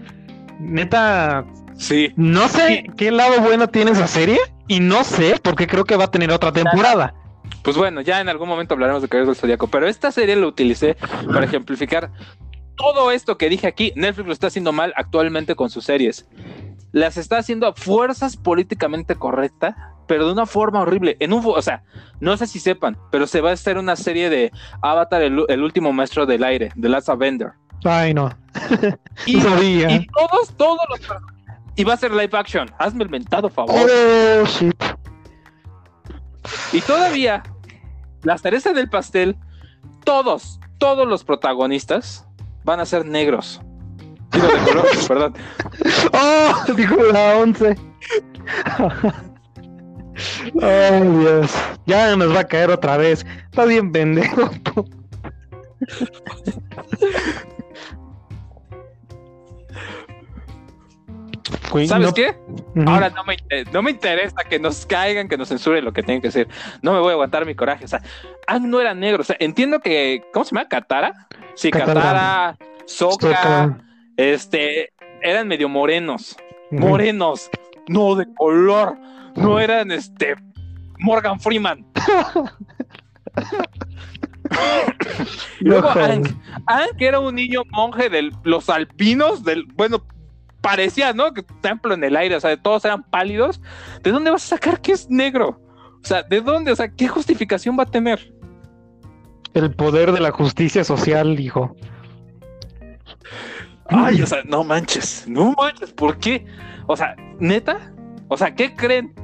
Neta, 0.58 1.44
Sí, 1.76 2.12
no 2.16 2.48
sé 2.48 2.84
qué 2.96 3.10
lado 3.10 3.40
bueno 3.40 3.68
tiene 3.68 3.90
esa 3.92 4.06
serie 4.06 4.38
y 4.68 4.80
no 4.80 5.04
sé 5.04 5.38
por 5.42 5.56
qué 5.56 5.66
creo 5.66 5.84
que 5.84 5.96
va 5.96 6.04
a 6.04 6.10
tener 6.10 6.30
otra 6.30 6.52
temporada. 6.52 7.14
pues 7.62 7.76
bueno, 7.76 8.00
ya 8.00 8.20
en 8.20 8.28
algún 8.28 8.48
momento 8.48 8.74
hablaremos 8.74 9.02
de 9.02 9.08
Caballeros 9.08 9.36
del 9.36 9.40
Zodíaco, 9.40 9.66
pero 9.68 9.88
esta 9.88 10.10
serie 10.12 10.36
la 10.36 10.46
utilicé 10.46 10.96
para 11.32 11.44
ejemplificar 11.44 12.10
todo 12.76 13.10
esto 13.10 13.36
que 13.38 13.48
dije 13.48 13.66
aquí. 13.66 13.92
Netflix 13.96 14.26
lo 14.26 14.32
está 14.32 14.46
haciendo 14.48 14.72
mal 14.72 14.92
actualmente 14.96 15.54
con 15.54 15.70
sus 15.70 15.84
series. 15.84 16.26
Las 16.92 17.16
está 17.16 17.38
haciendo 17.38 17.66
a 17.66 17.74
fuerzas 17.74 18.36
políticamente 18.36 19.14
correctas, 19.14 19.74
pero 20.06 20.26
de 20.26 20.32
una 20.32 20.46
forma 20.46 20.80
horrible. 20.80 21.16
En 21.20 21.32
un, 21.32 21.42
o 21.44 21.62
sea, 21.62 21.84
no 22.20 22.36
sé 22.36 22.46
si 22.46 22.58
sepan, 22.58 22.98
pero 23.10 23.26
se 23.26 23.40
va 23.40 23.50
a 23.50 23.54
hacer 23.54 23.78
una 23.78 23.96
serie 23.96 24.28
de 24.30 24.52
Avatar, 24.82 25.22
el, 25.22 25.44
el 25.48 25.62
último 25.62 25.92
maestro 25.92 26.26
del 26.26 26.44
aire, 26.44 26.70
The 26.80 26.88
Last 26.88 27.08
Avenger. 27.08 27.52
Ay, 27.84 28.14
no. 28.14 28.30
Y, 29.26 29.36
No 29.36 29.42
sabía. 29.42 29.90
y 29.90 30.06
todos, 30.06 30.56
todos 30.56 30.78
los. 30.88 31.00
Y 31.76 31.84
va 31.84 31.94
a 31.94 31.96
ser 31.96 32.12
live 32.12 32.30
action. 32.32 32.70
Hazme 32.78 33.04
el 33.04 33.10
mentado 33.10 33.48
favor. 33.48 33.74
Oh, 33.74 34.46
shit. 34.46 34.74
Y 36.72 36.80
todavía, 36.80 37.42
la 38.22 38.36
cereza 38.38 38.72
del 38.72 38.88
pastel, 38.88 39.36
todos, 40.04 40.60
todos 40.78 41.06
los 41.06 41.24
protagonistas 41.24 42.26
van 42.64 42.80
a 42.80 42.86
ser 42.86 43.06
negros. 43.06 43.60
Digo, 44.32 44.46
de 44.48 44.58
color, 44.58 44.86
perdón. 45.08 45.34
Oh, 46.12 46.72
dijo 46.74 46.96
la 47.12 47.36
11. 47.38 47.76
Ay, 50.60 51.08
Dios. 51.18 51.52
Ya 51.86 52.16
nos 52.16 52.34
va 52.34 52.40
a 52.40 52.48
caer 52.48 52.70
otra 52.70 52.96
vez. 52.96 53.24
Está 53.50 53.64
bien 53.64 53.92
pendejo. 53.92 54.50
¿Sabes 61.86 62.08
no- 62.08 62.14
qué? 62.14 62.36
Ahora 62.86 63.10
no 63.10 63.24
me, 63.24 63.34
inter- 63.34 63.72
no 63.72 63.82
me 63.82 63.90
interesa 63.90 64.44
que 64.48 64.58
nos 64.58 64.84
caigan, 64.86 65.28
que 65.28 65.36
nos 65.36 65.48
censuren 65.48 65.84
lo 65.84 65.92
que 65.92 66.02
tienen 66.02 66.20
que 66.20 66.28
decir. 66.28 66.48
No 66.82 66.92
me 66.92 67.00
voy 67.00 67.10
a 67.10 67.12
aguantar 67.12 67.46
mi 67.46 67.54
coraje. 67.54 67.84
O 67.84 67.88
sea, 67.88 68.02
Ang 68.46 68.68
no 68.68 68.80
era 68.80 68.94
negro. 68.94 69.22
O 69.22 69.24
sea, 69.24 69.36
entiendo 69.38 69.80
que. 69.80 70.22
¿Cómo 70.32 70.44
se 70.44 70.54
llama? 70.54 70.68
¿Katara? 70.68 71.28
Sí, 71.54 71.70
Katara. 71.70 72.56
Toca. 72.98 73.78
este. 74.16 74.92
Eran 75.22 75.48
medio 75.48 75.68
morenos. 75.68 76.36
Morenos. 76.70 77.50
No 77.88 78.14
de 78.16 78.26
color. 78.34 78.96
No 79.36 79.58
eran 79.60 79.90
este. 79.90 80.36
Morgan 80.98 81.40
Freeman. 81.40 81.86
Y 85.60 85.64
luego 85.64 85.88
Ang, 85.90 86.26
Ang, 86.66 86.96
que 86.98 87.06
era 87.06 87.20
un 87.20 87.34
niño 87.34 87.62
monje 87.70 88.08
de 88.10 88.30
los 88.44 88.68
alpinos, 88.68 89.44
del, 89.44 89.64
bueno, 89.74 90.04
parecía, 90.62 91.12
¿no? 91.12 91.34
Que 91.34 91.42
templo 91.42 91.92
en 91.92 92.04
el 92.04 92.16
aire, 92.16 92.36
o 92.36 92.40
sea, 92.40 92.56
todos 92.56 92.84
eran 92.86 93.02
pálidos. 93.02 93.60
¿De 94.02 94.10
dónde 94.10 94.30
vas 94.30 94.44
a 94.44 94.56
sacar 94.56 94.80
que 94.80 94.92
es 94.92 95.10
negro? 95.10 95.60
O 96.02 96.06
sea, 96.06 96.22
¿de 96.22 96.40
dónde? 96.40 96.72
O 96.72 96.76
sea, 96.76 96.88
¿qué 96.88 97.08
justificación 97.08 97.78
va 97.78 97.82
a 97.82 97.90
tener? 97.90 98.32
El 99.52 99.74
poder 99.74 100.12
de 100.12 100.20
la 100.20 100.30
justicia 100.30 100.82
social, 100.82 101.36
dijo. 101.36 101.76
Ay, 103.88 104.22
o 104.22 104.26
sea, 104.26 104.42
no 104.44 104.64
manches, 104.64 105.24
no 105.28 105.52
manches, 105.52 105.92
¿por 105.92 106.16
qué? 106.18 106.46
O 106.86 106.96
sea, 106.96 107.14
neta, 107.38 107.92
o 108.28 108.36
sea, 108.36 108.54
¿qué 108.54 108.74
creen? 108.74 109.14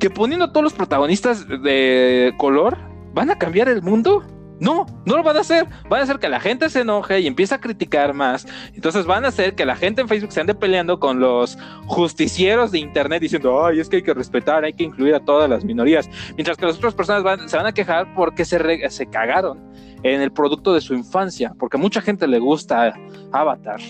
¿Que 0.00 0.10
poniendo 0.10 0.50
todos 0.50 0.64
los 0.64 0.72
protagonistas 0.72 1.46
de 1.48 2.34
color 2.38 2.76
van 3.14 3.30
a 3.30 3.38
cambiar 3.38 3.68
el 3.68 3.82
mundo? 3.82 4.26
No, 4.58 4.86
no 5.04 5.16
lo 5.16 5.22
van 5.22 5.36
a 5.36 5.40
hacer. 5.40 5.66
Van 5.88 6.00
a 6.00 6.04
hacer 6.04 6.18
que 6.18 6.28
la 6.28 6.40
gente 6.40 6.70
se 6.70 6.80
enoje 6.80 7.20
y 7.20 7.26
empiece 7.26 7.54
a 7.54 7.58
criticar 7.60 8.14
más. 8.14 8.46
Entonces 8.74 9.04
van 9.04 9.24
a 9.24 9.28
hacer 9.28 9.54
que 9.54 9.66
la 9.66 9.76
gente 9.76 10.00
en 10.00 10.08
Facebook 10.08 10.32
se 10.32 10.40
ande 10.40 10.54
peleando 10.54 10.98
con 10.98 11.20
los 11.20 11.58
justicieros 11.86 12.72
de 12.72 12.78
Internet 12.78 13.20
diciendo, 13.20 13.64
ay, 13.64 13.80
es 13.80 13.88
que 13.88 13.96
hay 13.96 14.02
que 14.02 14.14
respetar, 14.14 14.64
hay 14.64 14.72
que 14.72 14.84
incluir 14.84 15.14
a 15.14 15.20
todas 15.20 15.50
las 15.50 15.64
minorías. 15.64 16.08
Mientras 16.36 16.56
que 16.56 16.64
las 16.66 16.76
otras 16.76 16.94
personas 16.94 17.22
van- 17.22 17.48
se 17.48 17.56
van 17.56 17.66
a 17.66 17.72
quejar 17.72 18.14
porque 18.14 18.44
se, 18.46 18.58
re- 18.58 18.88
se 18.90 19.06
cagaron 19.06 19.60
en 20.02 20.20
el 20.22 20.32
producto 20.32 20.72
de 20.72 20.80
su 20.80 20.94
infancia, 20.94 21.52
porque 21.58 21.76
a 21.76 21.80
mucha 21.80 22.00
gente 22.00 22.26
le 22.26 22.38
gusta 22.38 22.94
Avatar. 23.32 23.80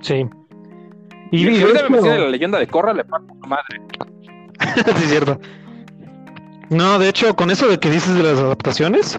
Sí. 0.00 0.26
Y, 1.32 1.60
ahorita 1.62 1.88
me 1.88 2.00
la 2.00 2.28
leyenda 2.28 2.58
de 2.58 2.66
Korra, 2.68 2.92
le 2.92 3.04
parto 3.04 3.34
madre. 3.46 3.80
sí, 4.74 4.82
es 4.86 5.08
cierto. 5.10 5.40
No, 6.70 6.98
de 6.98 7.08
hecho, 7.08 7.34
con 7.34 7.50
eso 7.50 7.66
de 7.68 7.78
que 7.78 7.90
dices 7.90 8.14
de 8.14 8.22
las 8.22 8.38
adaptaciones, 8.38 9.18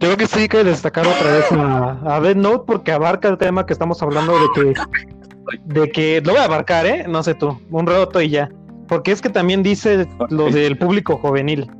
yo 0.00 0.08
creo 0.08 0.16
que 0.16 0.26
sí 0.26 0.40
hay 0.40 0.48
que 0.48 0.64
destacar 0.64 1.06
otra 1.06 1.30
vez 1.32 1.52
a, 1.52 2.16
a 2.16 2.20
Death 2.20 2.36
Note 2.36 2.64
porque 2.66 2.92
abarca 2.92 3.28
el 3.28 3.38
tema 3.38 3.64
que 3.64 3.72
estamos 3.72 4.02
hablando 4.02 4.34
de 4.34 4.46
que, 4.54 4.74
de 5.64 5.90
que 5.90 6.20
lo 6.20 6.32
voy 6.32 6.40
a 6.40 6.44
abarcar, 6.44 6.86
¿eh? 6.86 7.06
No 7.08 7.22
sé 7.22 7.34
tú, 7.34 7.58
un 7.70 7.86
rato 7.86 8.20
y 8.20 8.28
ya. 8.28 8.50
Porque 8.88 9.12
es 9.12 9.22
que 9.22 9.30
también 9.30 9.62
dice 9.62 10.06
lo 10.30 10.50
del 10.50 10.76
público 10.76 11.16
juvenil. 11.16 11.70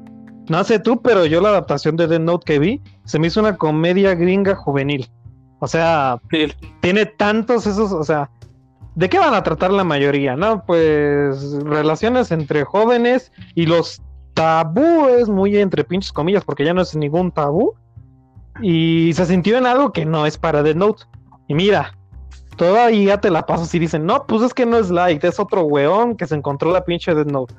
No 0.48 0.62
sé 0.64 0.78
tú, 0.78 1.00
pero 1.00 1.26
yo 1.26 1.40
la 1.40 1.50
adaptación 1.50 1.96
de 1.96 2.06
Death 2.06 2.20
Note 2.20 2.44
que 2.44 2.58
vi 2.58 2.82
se 3.04 3.18
me 3.18 3.26
hizo 3.26 3.40
una 3.40 3.56
comedia 3.56 4.14
gringa 4.14 4.54
juvenil. 4.54 5.10
O 5.58 5.66
sea, 5.66 6.20
tiene 6.80 7.06
tantos 7.06 7.66
esos, 7.66 7.92
o 7.92 8.04
sea, 8.04 8.30
¿de 8.94 9.08
qué 9.08 9.18
van 9.18 9.34
a 9.34 9.42
tratar 9.42 9.70
la 9.70 9.84
mayoría? 9.84 10.36
No, 10.36 10.64
pues 10.66 11.54
relaciones 11.64 12.30
entre 12.30 12.64
jóvenes 12.64 13.32
y 13.54 13.66
los 13.66 14.02
tabúes, 14.34 15.28
muy 15.28 15.56
entre 15.56 15.84
pinches 15.84 16.12
comillas, 16.12 16.44
porque 16.44 16.64
ya 16.64 16.74
no 16.74 16.82
es 16.82 16.94
ningún 16.94 17.32
tabú. 17.32 17.74
Y 18.60 19.12
se 19.14 19.26
sintió 19.26 19.58
en 19.58 19.66
algo 19.66 19.92
que 19.92 20.04
no 20.04 20.26
es 20.26 20.38
para 20.38 20.62
Death 20.62 20.76
Note. 20.76 21.04
Y 21.48 21.54
mira, 21.54 21.96
todavía 22.56 23.20
te 23.20 23.30
la 23.30 23.46
pasas 23.46 23.74
y 23.74 23.78
dicen, 23.78 24.06
no, 24.06 24.26
pues 24.26 24.42
es 24.42 24.54
que 24.54 24.66
no 24.66 24.78
es 24.78 24.90
Light, 24.90 25.24
es 25.24 25.38
otro 25.40 25.62
weón 25.64 26.16
que 26.16 26.26
se 26.26 26.34
encontró 26.34 26.70
la 26.72 26.84
pinche 26.84 27.14
Death 27.14 27.30
Note. 27.30 27.54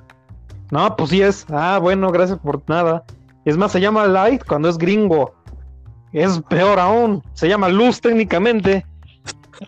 No, 0.71 0.95
pues 0.95 1.10
sí 1.12 1.21
es. 1.21 1.45
Ah, 1.49 1.79
bueno, 1.81 2.12
gracias 2.12 2.39
por 2.39 2.62
nada. 2.67 3.03
Es 3.45 3.58
más, 3.58 3.71
se 3.71 3.81
llama 3.81 4.08
Light 4.08 4.43
cuando 4.45 4.69
es 4.69 4.77
gringo. 4.77 5.36
Es 6.12 6.41
peor 6.49 6.79
aún. 6.79 7.21
Se 7.34 7.47
llama 7.47 7.69
Luz 7.69 8.01
técnicamente. 8.01 8.86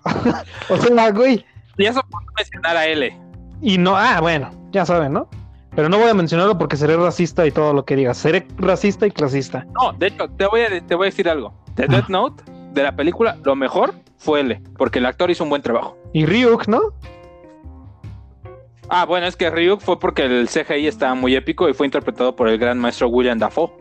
o 0.69 0.77
sea, 0.77 1.11
güey. 1.11 1.45
Y 1.77 1.85
eso 1.85 2.01
por 2.09 2.23
no 2.25 2.31
mencionar 2.35 2.77
a 2.77 2.85
L. 2.87 3.15
Y 3.61 3.77
no, 3.77 3.95
ah, 3.95 4.19
bueno, 4.21 4.49
ya 4.71 4.85
saben, 4.85 5.13
¿no? 5.13 5.29
Pero 5.77 5.89
no 5.89 5.99
voy 5.99 6.09
a 6.09 6.15
mencionarlo 6.15 6.57
porque 6.57 6.75
seré 6.75 6.97
racista 6.97 7.45
y 7.45 7.51
todo 7.51 7.71
lo 7.71 7.85
que 7.85 7.95
digas. 7.95 8.17
Seré 8.17 8.47
racista 8.57 9.05
y 9.05 9.11
clasista. 9.11 9.63
No, 9.79 9.93
de 9.93 10.07
hecho, 10.07 10.27
te 10.27 10.47
voy 10.47 10.61
a, 10.61 10.81
te 10.83 10.95
voy 10.95 11.05
a 11.05 11.09
decir 11.11 11.29
algo. 11.29 11.53
De 11.75 11.85
Death 11.85 12.07
Note, 12.07 12.43
de 12.73 12.81
la 12.81 12.95
película, 12.95 13.37
lo 13.43 13.55
mejor 13.55 13.93
fue 14.17 14.39
L, 14.39 14.59
porque 14.75 14.97
el 14.97 15.05
actor 15.05 15.29
hizo 15.29 15.43
un 15.43 15.51
buen 15.51 15.61
trabajo. 15.61 15.95
Y 16.13 16.25
Ryuk, 16.25 16.67
¿no? 16.67 16.81
Ah, 18.89 19.05
bueno, 19.05 19.27
es 19.27 19.35
que 19.35 19.51
Ryuk 19.51 19.79
fue 19.79 19.99
porque 19.99 20.23
el 20.23 20.49
CGI 20.49 20.87
estaba 20.87 21.13
muy 21.13 21.35
épico 21.35 21.69
y 21.69 21.75
fue 21.75 21.85
interpretado 21.85 22.35
por 22.35 22.49
el 22.49 22.57
gran 22.57 22.79
maestro 22.79 23.09
William 23.09 23.37
Dafoe. 23.37 23.71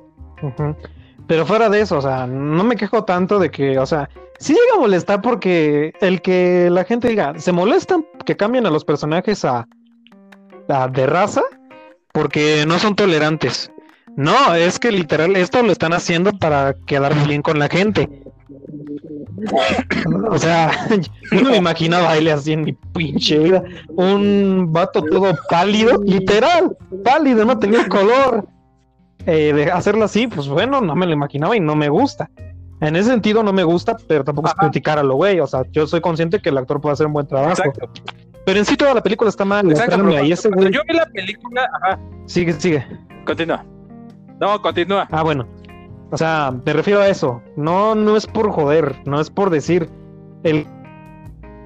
Pero 1.26 1.46
fuera 1.46 1.70
de 1.70 1.80
eso, 1.80 1.96
o 1.96 2.02
sea, 2.02 2.26
no 2.26 2.62
me 2.62 2.76
quejo 2.76 3.04
tanto 3.04 3.38
de 3.38 3.50
que, 3.50 3.78
o 3.78 3.86
sea, 3.86 4.10
sí 4.38 4.52
llega 4.52 4.76
a 4.76 4.80
molestar 4.80 5.22
porque 5.22 5.94
el 6.02 6.20
que 6.20 6.68
la 6.70 6.84
gente 6.84 7.08
diga, 7.08 7.38
se 7.38 7.52
molestan 7.52 8.04
que 8.26 8.36
cambien 8.36 8.66
a 8.66 8.70
los 8.70 8.84
personajes 8.84 9.46
a, 9.46 9.66
a 10.68 10.88
de 10.88 11.06
raza 11.06 11.40
porque 12.16 12.64
no 12.66 12.78
son 12.78 12.96
tolerantes. 12.96 13.70
No, 14.16 14.54
es 14.54 14.78
que 14.78 14.90
literal 14.90 15.36
esto 15.36 15.62
lo 15.62 15.70
están 15.70 15.92
haciendo 15.92 16.32
para 16.32 16.74
quedar 16.86 17.14
bien 17.26 17.42
con 17.42 17.58
la 17.58 17.68
gente. 17.68 18.08
O 20.30 20.38
sea, 20.38 20.70
yo 21.30 21.42
no 21.42 21.50
me 21.50 21.58
imaginaba 21.58 22.12
a 22.12 22.16
él 22.16 22.28
así 22.28 22.54
en 22.54 22.62
mi 22.62 22.72
pinche 22.72 23.38
vida. 23.38 23.62
Un 23.90 24.72
vato 24.72 25.02
todo 25.02 25.36
pálido, 25.50 26.02
literal, 26.02 26.74
pálido, 27.04 27.44
no 27.44 27.58
tenía 27.58 27.86
color. 27.86 28.48
Eh, 29.26 29.52
de 29.52 29.70
hacerlo 29.70 30.06
así, 30.06 30.26
pues 30.26 30.48
bueno, 30.48 30.80
no 30.80 30.96
me 30.96 31.04
lo 31.04 31.12
imaginaba 31.12 31.54
y 31.54 31.60
no 31.60 31.76
me 31.76 31.90
gusta. 31.90 32.30
En 32.80 32.96
ese 32.96 33.10
sentido 33.10 33.42
no 33.42 33.52
me 33.52 33.62
gusta, 33.62 33.96
pero 34.08 34.24
tampoco 34.24 34.48
es 34.48 34.54
criticar 34.54 34.98
a 34.98 35.02
lo 35.02 35.16
güey. 35.16 35.38
O 35.40 35.46
sea, 35.46 35.62
yo 35.70 35.86
soy 35.86 36.00
consciente 36.00 36.40
que 36.40 36.48
el 36.48 36.56
actor 36.56 36.80
puede 36.80 36.94
hacer 36.94 37.06
un 37.06 37.12
buen 37.12 37.26
trabajo. 37.26 37.50
Exacto. 37.52 37.90
Pero 38.46 38.60
en 38.60 38.64
sí 38.64 38.76
toda 38.76 38.94
la 38.94 39.02
película 39.02 39.28
está 39.28 39.44
mal. 39.44 39.68
Exacto, 39.70 39.96
pero 39.96 40.16
ahí 40.16 40.32
ese 40.32 40.48
güey. 40.48 40.72
yo 40.72 40.80
vi 40.88 40.94
la 40.94 41.06
película, 41.06 41.68
ajá, 41.82 41.98
Sigue, 42.26 42.52
sigue. 42.54 42.86
continúa. 43.26 43.64
No, 44.40 44.62
continúa. 44.62 45.08
Ah, 45.10 45.22
bueno. 45.22 45.46
O 46.12 46.16
sea, 46.16 46.54
me 46.64 46.72
refiero 46.72 47.00
a 47.00 47.08
eso. 47.08 47.42
No, 47.56 47.94
no 47.94 48.16
es 48.16 48.26
por 48.26 48.50
joder, 48.52 48.96
no 49.04 49.20
es 49.20 49.28
por 49.28 49.50
decir 49.50 49.90
el 50.44 50.66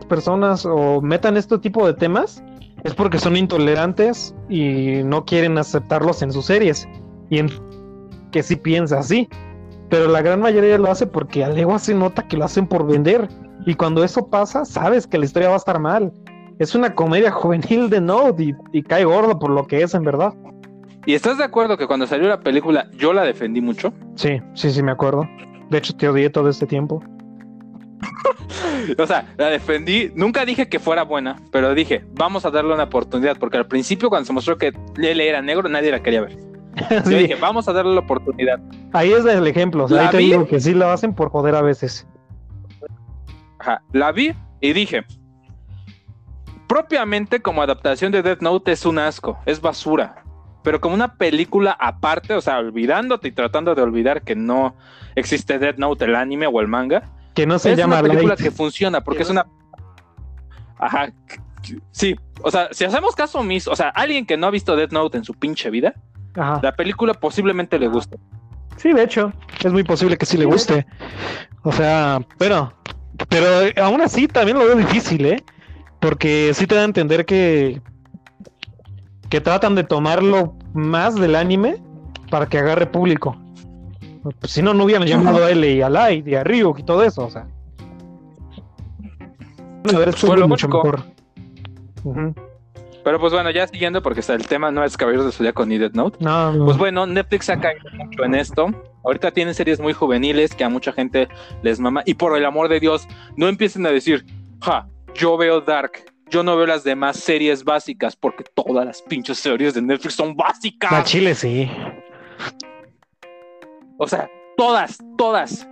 personas 0.09 0.67
o 0.67 1.01
metan 1.01 1.37
este 1.37 1.57
tipo 1.59 1.87
de 1.87 1.95
temas 1.95 2.43
es 2.83 2.95
porque 2.95 3.19
son 3.19 3.37
intolerantes 3.37 4.35
y 4.49 5.03
no 5.05 5.25
quieren 5.25 5.59
aceptarlos 5.59 6.23
en 6.23 6.33
sus 6.33 6.47
series. 6.47 6.89
Y 7.29 7.39
en 7.39 7.51
que 8.33 8.43
sí 8.43 8.57
piensa 8.57 8.99
así. 9.01 9.29
Pero 9.91 10.09
la 10.09 10.23
gran 10.23 10.41
mayoría 10.41 10.79
lo 10.79 10.91
hace 10.91 11.07
porque 11.07 11.45
a 11.45 11.49
legua 11.51 11.79
se 11.79 11.95
nota 11.95 12.27
que 12.27 12.37
lo 12.37 12.45
hacen 12.45 12.67
por 12.67 12.87
vender. 12.87 13.29
Y 13.67 13.75
cuando 13.75 14.03
eso 14.03 14.29
pasa, 14.29 14.65
sabes 14.65 15.07
que 15.07 15.19
la 15.19 15.27
historia 15.27 15.49
va 15.49 15.55
a 15.55 15.59
estar 15.59 15.79
mal. 15.79 16.13
Es 16.61 16.75
una 16.75 16.95
comedia 16.95 17.31
juvenil 17.31 17.89
de 17.91 18.01
Note 18.01 18.43
y, 18.45 18.55
y 18.73 18.83
cae 18.83 19.05
gordo 19.05 19.39
por 19.39 19.51
lo 19.51 19.67
que 19.67 19.83
es 19.83 19.95
en 19.95 20.05
verdad. 20.05 20.35
¿Y 21.07 21.15
estás 21.15 21.39
de 21.39 21.45
acuerdo 21.45 21.79
que 21.79 21.87
cuando 21.87 22.07
salió 22.07 22.29
la 22.29 22.41
película 22.41 22.87
yo 22.93 23.13
la 23.15 23.23
defendí 23.25 23.61
mucho? 23.63 23.95
Sí, 24.15 24.41
sí, 24.53 24.71
sí, 24.71 24.83
me 24.83 24.93
acuerdo. 24.93 25.27
De 25.71 25.79
hecho, 25.79 25.97
te 25.97 26.07
odié 26.09 26.29
todo 26.31 26.49
este 26.49 26.67
tiempo. 26.67 27.03
O 28.99 29.07
sea, 29.07 29.27
la 29.37 29.47
defendí, 29.49 30.11
nunca 30.15 30.45
dije 30.45 30.69
que 30.69 30.79
fuera 30.79 31.03
buena, 31.05 31.37
pero 31.53 31.75
dije, 31.75 32.05
vamos 32.15 32.45
a 32.47 32.51
darle 32.51 32.73
una 32.75 32.85
oportunidad, 32.85 33.37
porque 33.39 33.59
al 33.59 33.67
principio 33.67 34.09
cuando 34.09 34.27
se 34.27 34.33
mostró 34.33 34.57
que 34.59 34.73
él 34.97 35.21
era 35.21 35.43
negro, 35.43 35.69
nadie 35.69 35.91
la 35.91 36.03
quería 36.03 36.23
ver. 36.23 36.37
Yo 37.05 37.19
dije, 37.19 37.37
vamos 37.37 37.69
a 37.69 37.73
darle 37.73 37.95
la 37.95 38.01
oportunidad. 38.01 38.59
ahí 38.93 39.13
es 39.13 39.25
el 39.27 39.47
ejemplo. 39.47 39.85
o 39.85 39.89
sea, 39.89 39.97
¿La 39.99 40.03
ahí 40.05 40.11
te 40.11 40.17
vi? 40.19 40.25
digo 40.25 40.47
que 40.47 40.61
sí 40.61 40.73
lo 40.75 40.89
hacen 40.91 41.15
por 41.15 41.31
joder 41.31 41.55
a 41.55 41.63
veces. 41.63 42.07
Ajá, 43.59 43.83
la 43.93 44.13
vi 44.13 44.33
y 44.61 44.73
dije, 44.73 45.05
propiamente 46.71 47.43
como 47.43 47.63
adaptación 47.63 48.13
de 48.13 48.23
Death 48.23 48.43
Note 48.43 48.71
es 48.71 48.87
un 48.87 49.01
asco, 49.01 49.37
es 49.45 49.61
basura. 49.61 50.23
Pero 50.63 50.81
como 50.81 50.95
una 50.95 51.17
película 51.17 51.73
aparte, 51.73 52.33
o 52.33 52.41
sea, 52.41 52.59
olvidándote 52.61 53.27
y 53.27 53.33
tratando 53.33 53.75
de 53.75 53.83
olvidar 53.83 54.23
que 54.23 54.37
no 54.37 54.77
existe 55.17 55.59
Death 55.59 55.79
Note, 55.79 56.05
el 56.05 56.15
anime 56.15 56.47
o 56.47 56.61
el 56.61 56.69
manga, 56.69 57.03
Que 57.35 57.45
no 57.45 57.59
se 57.59 57.73
es 57.73 57.77
llama 57.77 57.95
una 57.99 58.03
película 58.09 58.35
Light. 58.35 58.45
que 58.45 58.53
funciona 58.53 59.01
porque 59.01 59.25
es 59.25 59.31
una. 59.31 59.47
Ajá. 60.79 61.13
Sí, 61.91 62.15
o 62.41 62.53
sea, 62.53 62.69
si 62.71 62.85
hacemos 62.85 63.17
caso 63.17 63.41
omiso, 63.41 63.73
o 63.73 63.77
sea, 63.77 63.89
alguien 63.89 64.25
que 64.25 64.37
no 64.37 64.47
ha 64.47 64.51
visto 64.53 64.77
Death 64.77 64.93
Note 64.93 65.19
en 65.19 65.25
su 65.25 65.35
pinche 65.35 65.71
vida, 65.71 65.95
Ajá. 66.37 66.61
la 66.63 66.77
película 66.77 67.15
posiblemente 67.15 67.81
le 67.81 67.89
guste. 67.89 68.17
Sí, 68.77 68.93
de 68.93 69.03
hecho, 69.03 69.33
es 69.65 69.73
muy 69.73 69.83
posible 69.83 70.17
que 70.17 70.25
sí 70.25 70.37
le 70.37 70.45
guste. 70.45 70.87
O 71.65 71.73
sea, 71.73 72.21
pero, 72.39 72.73
pero 73.29 73.63
eh, 73.63 73.75
aún 73.83 74.01
así 74.03 74.29
también 74.29 74.57
lo 74.57 74.65
veo 74.67 74.77
difícil, 74.77 75.27
¿eh? 75.27 75.43
Porque 76.01 76.53
sí 76.55 76.67
te 76.67 76.75
da 76.75 76.83
a 76.83 76.85
entender 76.85 77.27
que, 77.27 77.81
que 79.29 79.41
tratan 79.41 79.75
de 79.75 79.85
tomarlo 79.85 80.55
más 80.73 81.15
del 81.15 81.37
anime 81.37 81.77
para 82.31 82.47
que 82.47 82.59
agarre 82.59 82.87
público. 82.87 83.37
Pues 84.39 84.53
si 84.53 84.63
no, 84.63 84.75
no 84.75 84.85
hubieran 84.85 85.07
llamado 85.07 85.45
a 85.45 85.51
él 85.51 85.65
y 85.65 85.83
a 85.83 85.89
Light 85.89 86.27
y 86.27 86.35
a 86.35 86.45
Ryuk 86.45 86.79
y 86.79 86.83
todo 86.83 87.03
eso, 87.03 87.27
o 87.27 87.31
sea. 87.31 87.47
A 89.95 89.99
ver, 89.99 90.11
esto 90.11 90.27
Fue 90.27 90.37
es 90.37 90.41
lo 90.41 90.49
mucho 90.49 90.67
único. 90.67 90.85
mejor. 90.85 92.35
Pero 93.03 93.19
pues 93.19 93.33
bueno, 93.33 93.51
ya 93.51 93.67
siguiendo, 93.67 94.03
porque 94.03 94.21
está 94.21 94.35
el 94.35 94.47
tema 94.47 94.71
no 94.71 94.85
es 94.85 94.97
Caballeros 94.97 95.25
de 95.25 95.33
Zodiaco 95.33 95.65
ni 95.65 95.79
Death 95.79 95.95
Note. 95.95 96.19
No, 96.21 96.53
no. 96.53 96.67
Pues 96.67 96.77
bueno, 96.77 97.07
Netflix 97.07 97.49
ha 97.49 97.59
caído 97.59 97.89
mucho 97.95 98.25
en 98.25 98.35
esto. 98.35 98.67
Ahorita 99.05 99.31
tienen 99.31 99.55
series 99.55 99.81
muy 99.81 99.95
juveniles 99.95 100.55
que 100.55 100.65
a 100.65 100.69
mucha 100.69 100.93
gente 100.93 101.29
les 101.63 101.81
mama. 101.81 102.03
Y 102.05 102.15
por 102.15 102.37
el 102.37 102.45
amor 102.45 102.69
de 102.69 102.79
Dios, 102.79 103.09
no 103.37 103.49
empiecen 103.49 103.87
a 103.87 103.91
decir, 103.91 104.27
ja, 104.61 104.87
yo 105.15 105.37
veo 105.37 105.61
Dark. 105.61 106.05
Yo 106.31 106.45
no 106.45 106.57
veo 106.57 106.67
las 106.67 106.85
demás 106.85 107.17
series 107.17 107.65
básicas 107.65 108.15
porque 108.15 108.45
todas 108.55 108.87
las 108.87 109.03
pinches 109.03 109.39
series 109.39 109.75
de 109.75 109.83
Netflix 109.83 110.15
son 110.15 110.31
A 110.31 110.35
básicas. 110.35 111.05
Chile 111.05 111.35
sí. 111.35 111.69
O 113.99 114.07
sea, 114.07 114.31
todas, 114.57 114.99
todas. 115.19 115.67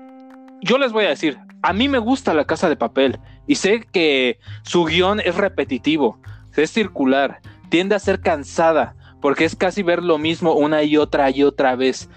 Yo 0.61 0.77
les 0.79 0.93
voy 0.93 1.05
a 1.05 1.11
decir, 1.11 1.39
a 1.63 1.73
mí 1.73 1.89
me 1.89 1.99
gusta 1.99 2.35
La 2.35 2.45
Casa 2.45 2.69
de 2.69 2.77
Papel 2.77 3.21
y 3.47 3.55
sé 3.55 3.87
que 3.93 4.41
su 4.63 4.85
guion 4.85 5.21
es 5.21 5.37
repetitivo, 5.37 6.19
es 6.57 6.73
circular, 6.73 7.41
tiende 7.69 7.95
a 7.95 8.01
ser 8.01 8.21
cansada 8.21 8.97
porque 9.21 9.45
es 9.45 9.55
casi 9.55 9.83
ver 9.83 10.03
lo 10.03 10.19
mismo 10.19 10.55
una 10.55 10.83
y 10.83 10.97
otra 10.97 11.31
y 11.31 11.43
otra 11.45 11.77
vez. 11.77 12.09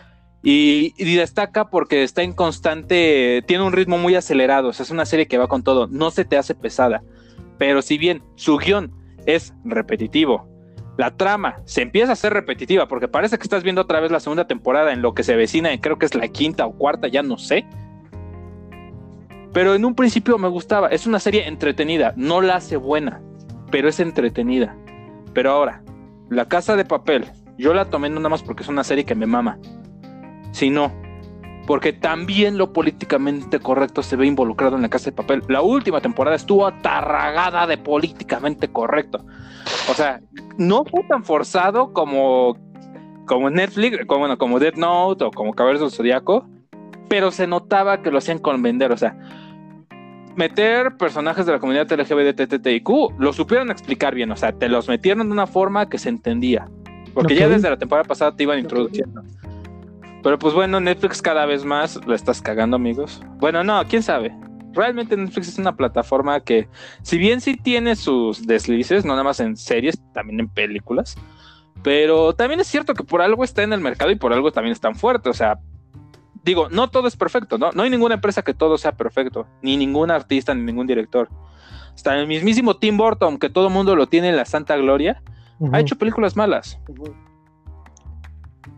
Y, 0.43 0.95
y 0.97 1.15
destaca 1.15 1.69
porque 1.69 2.01
está 2.01 2.23
en 2.23 2.33
constante, 2.33 3.43
tiene 3.45 3.63
un 3.63 3.73
ritmo 3.73 3.99
muy 3.99 4.15
acelerado, 4.15 4.69
o 4.69 4.73
sea, 4.73 4.83
es 4.83 4.89
una 4.89 5.05
serie 5.05 5.27
que 5.27 5.37
va 5.37 5.47
con 5.47 5.63
todo, 5.63 5.85
no 5.85 6.09
se 6.09 6.25
te 6.25 6.35
hace 6.35 6.55
pesada. 6.55 7.03
Pero 7.61 7.83
si 7.83 7.99
bien 7.99 8.23
su 8.33 8.57
guion 8.57 8.91
es 9.27 9.53
repetitivo, 9.63 10.49
la 10.97 11.15
trama 11.15 11.57
se 11.65 11.83
empieza 11.83 12.09
a 12.09 12.13
hacer 12.13 12.33
repetitiva 12.33 12.87
porque 12.87 13.07
parece 13.07 13.37
que 13.37 13.43
estás 13.43 13.61
viendo 13.61 13.83
otra 13.83 13.99
vez 13.99 14.09
la 14.09 14.19
segunda 14.19 14.47
temporada 14.47 14.93
en 14.93 15.03
lo 15.03 15.13
que 15.13 15.21
se 15.21 15.35
vecina, 15.35 15.69
creo 15.79 15.99
que 15.99 16.07
es 16.07 16.15
la 16.15 16.27
quinta 16.27 16.65
o 16.65 16.75
cuarta, 16.75 17.07
ya 17.07 17.21
no 17.21 17.37
sé. 17.37 17.67
Pero 19.53 19.75
en 19.75 19.85
un 19.85 19.93
principio 19.93 20.39
me 20.39 20.47
gustaba, 20.47 20.87
es 20.87 21.05
una 21.05 21.19
serie 21.19 21.47
entretenida, 21.47 22.15
no 22.17 22.41
la 22.41 22.55
hace 22.55 22.77
buena, 22.77 23.21
pero 23.69 23.89
es 23.89 23.99
entretenida. 23.99 24.75
Pero 25.35 25.51
ahora, 25.51 25.83
La 26.31 26.47
Casa 26.47 26.75
de 26.75 26.83
Papel, 26.83 27.29
yo 27.59 27.75
la 27.75 27.91
tomé 27.91 28.09
no 28.09 28.15
nada 28.15 28.29
más 28.29 28.41
porque 28.41 28.63
es 28.63 28.69
una 28.69 28.83
serie 28.83 29.05
que 29.05 29.13
me 29.13 29.27
mama, 29.27 29.59
sino 30.51 30.91
porque 31.71 31.93
también 31.93 32.57
lo 32.57 32.73
políticamente 32.73 33.57
correcto 33.61 34.03
se 34.03 34.17
ve 34.17 34.27
involucrado 34.27 34.75
en 34.75 34.81
La 34.81 34.89
Casa 34.89 35.05
de 35.05 35.13
Papel. 35.13 35.41
La 35.47 35.61
última 35.61 36.01
temporada 36.01 36.35
estuvo 36.35 36.67
atarragada 36.67 37.65
de 37.65 37.77
políticamente 37.77 38.67
correcto. 38.67 39.23
O 39.89 39.93
sea, 39.93 40.19
no 40.57 40.83
fue 40.83 41.01
tan 41.03 41.23
forzado 41.23 41.93
como, 41.93 42.57
como 43.25 43.49
Netflix, 43.49 44.05
como, 44.05 44.19
bueno, 44.19 44.37
como 44.37 44.59
Death 44.59 44.75
Note 44.75 45.23
o 45.23 45.31
como 45.31 45.53
Caballeros 45.53 45.79
del 45.79 45.91
Zodiaco, 45.91 46.45
pero 47.07 47.31
se 47.31 47.47
notaba 47.47 48.01
que 48.01 48.11
lo 48.11 48.17
hacían 48.17 48.39
con 48.39 48.61
vender. 48.61 48.91
O 48.91 48.97
sea, 48.97 49.17
meter 50.35 50.97
personajes 50.97 51.45
de 51.45 51.53
la 51.53 51.59
comunidad 51.59 51.89
LGBTTIQ 51.89 52.89
lo 53.17 53.31
supieron 53.31 53.71
explicar 53.71 54.13
bien. 54.13 54.29
O 54.33 54.35
sea, 54.35 54.51
te 54.51 54.67
los 54.67 54.89
metieron 54.89 55.25
de 55.27 55.31
una 55.31 55.47
forma 55.47 55.87
que 55.87 55.99
se 55.99 56.09
entendía. 56.09 56.67
Porque 57.13 57.33
ya 57.33 57.45
Ok. 57.45 57.53
desde 57.53 57.69
la 57.69 57.77
temporada 57.77 58.05
pasada 58.05 58.35
te 58.35 58.43
iban 58.43 58.59
introduciendo. 58.59 59.23
Pero 60.23 60.37
pues 60.37 60.53
bueno, 60.53 60.79
Netflix 60.79 61.21
cada 61.21 61.45
vez 61.45 61.65
más 61.65 61.99
lo 62.05 62.13
estás 62.13 62.41
cagando, 62.41 62.75
amigos. 62.75 63.21
Bueno, 63.37 63.63
no, 63.63 63.81
quién 63.87 64.03
sabe. 64.03 64.35
Realmente 64.73 65.17
Netflix 65.17 65.49
es 65.49 65.57
una 65.57 65.75
plataforma 65.75 66.39
que, 66.39 66.69
si 67.01 67.17
bien 67.17 67.41
sí 67.41 67.57
tiene 67.57 67.95
sus 67.95 68.45
deslices, 68.45 69.03
no 69.03 69.13
nada 69.13 69.23
más 69.23 69.39
en 69.39 69.57
series, 69.57 70.01
también 70.13 70.39
en 70.39 70.47
películas, 70.47 71.17
pero 71.83 72.33
también 72.33 72.59
es 72.59 72.67
cierto 72.67 72.93
que 72.93 73.03
por 73.03 73.21
algo 73.21 73.43
está 73.43 73.63
en 73.63 73.73
el 73.73 73.81
mercado 73.81 74.11
y 74.11 74.15
por 74.15 74.31
algo 74.31 74.51
también 74.51 74.71
es 74.71 74.79
tan 74.79 74.95
fuerte. 74.95 75.29
O 75.29 75.33
sea, 75.33 75.59
digo, 76.43 76.69
no 76.69 76.89
todo 76.89 77.07
es 77.07 77.17
perfecto, 77.17 77.57
¿no? 77.57 77.71
No 77.71 77.83
hay 77.83 77.89
ninguna 77.89 78.15
empresa 78.15 78.43
que 78.43 78.53
todo 78.53 78.77
sea 78.77 78.93
perfecto, 78.93 79.47
ni 79.61 79.75
ningún 79.75 80.11
artista, 80.11 80.53
ni 80.53 80.61
ningún 80.63 80.87
director. 80.87 81.29
Hasta 81.93 82.17
el 82.17 82.27
mismísimo 82.27 82.77
Tim 82.77 82.95
Burton, 82.97 83.37
que 83.37 83.49
todo 83.49 83.67
el 83.67 83.73
mundo 83.73 83.95
lo 83.95 84.07
tiene 84.07 84.29
en 84.29 84.37
la 84.37 84.45
santa 84.45 84.77
gloria, 84.77 85.21
ha 85.71 85.79
hecho 85.79 85.97
películas 85.97 86.35
malas. 86.35 86.79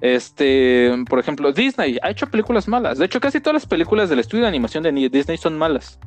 Este, 0.01 0.91
por 1.09 1.19
ejemplo, 1.19 1.51
Disney 1.53 1.97
ha 2.01 2.09
hecho 2.09 2.27
películas 2.27 2.67
malas. 2.67 2.97
De 2.97 3.05
hecho, 3.05 3.21
casi 3.21 3.39
todas 3.39 3.53
las 3.53 3.65
películas 3.65 4.09
del 4.09 4.19
estudio 4.19 4.43
de 4.43 4.49
animación 4.49 4.83
de 4.83 4.91
Disney 5.09 5.37
son 5.37 5.57
malas. 5.57 5.99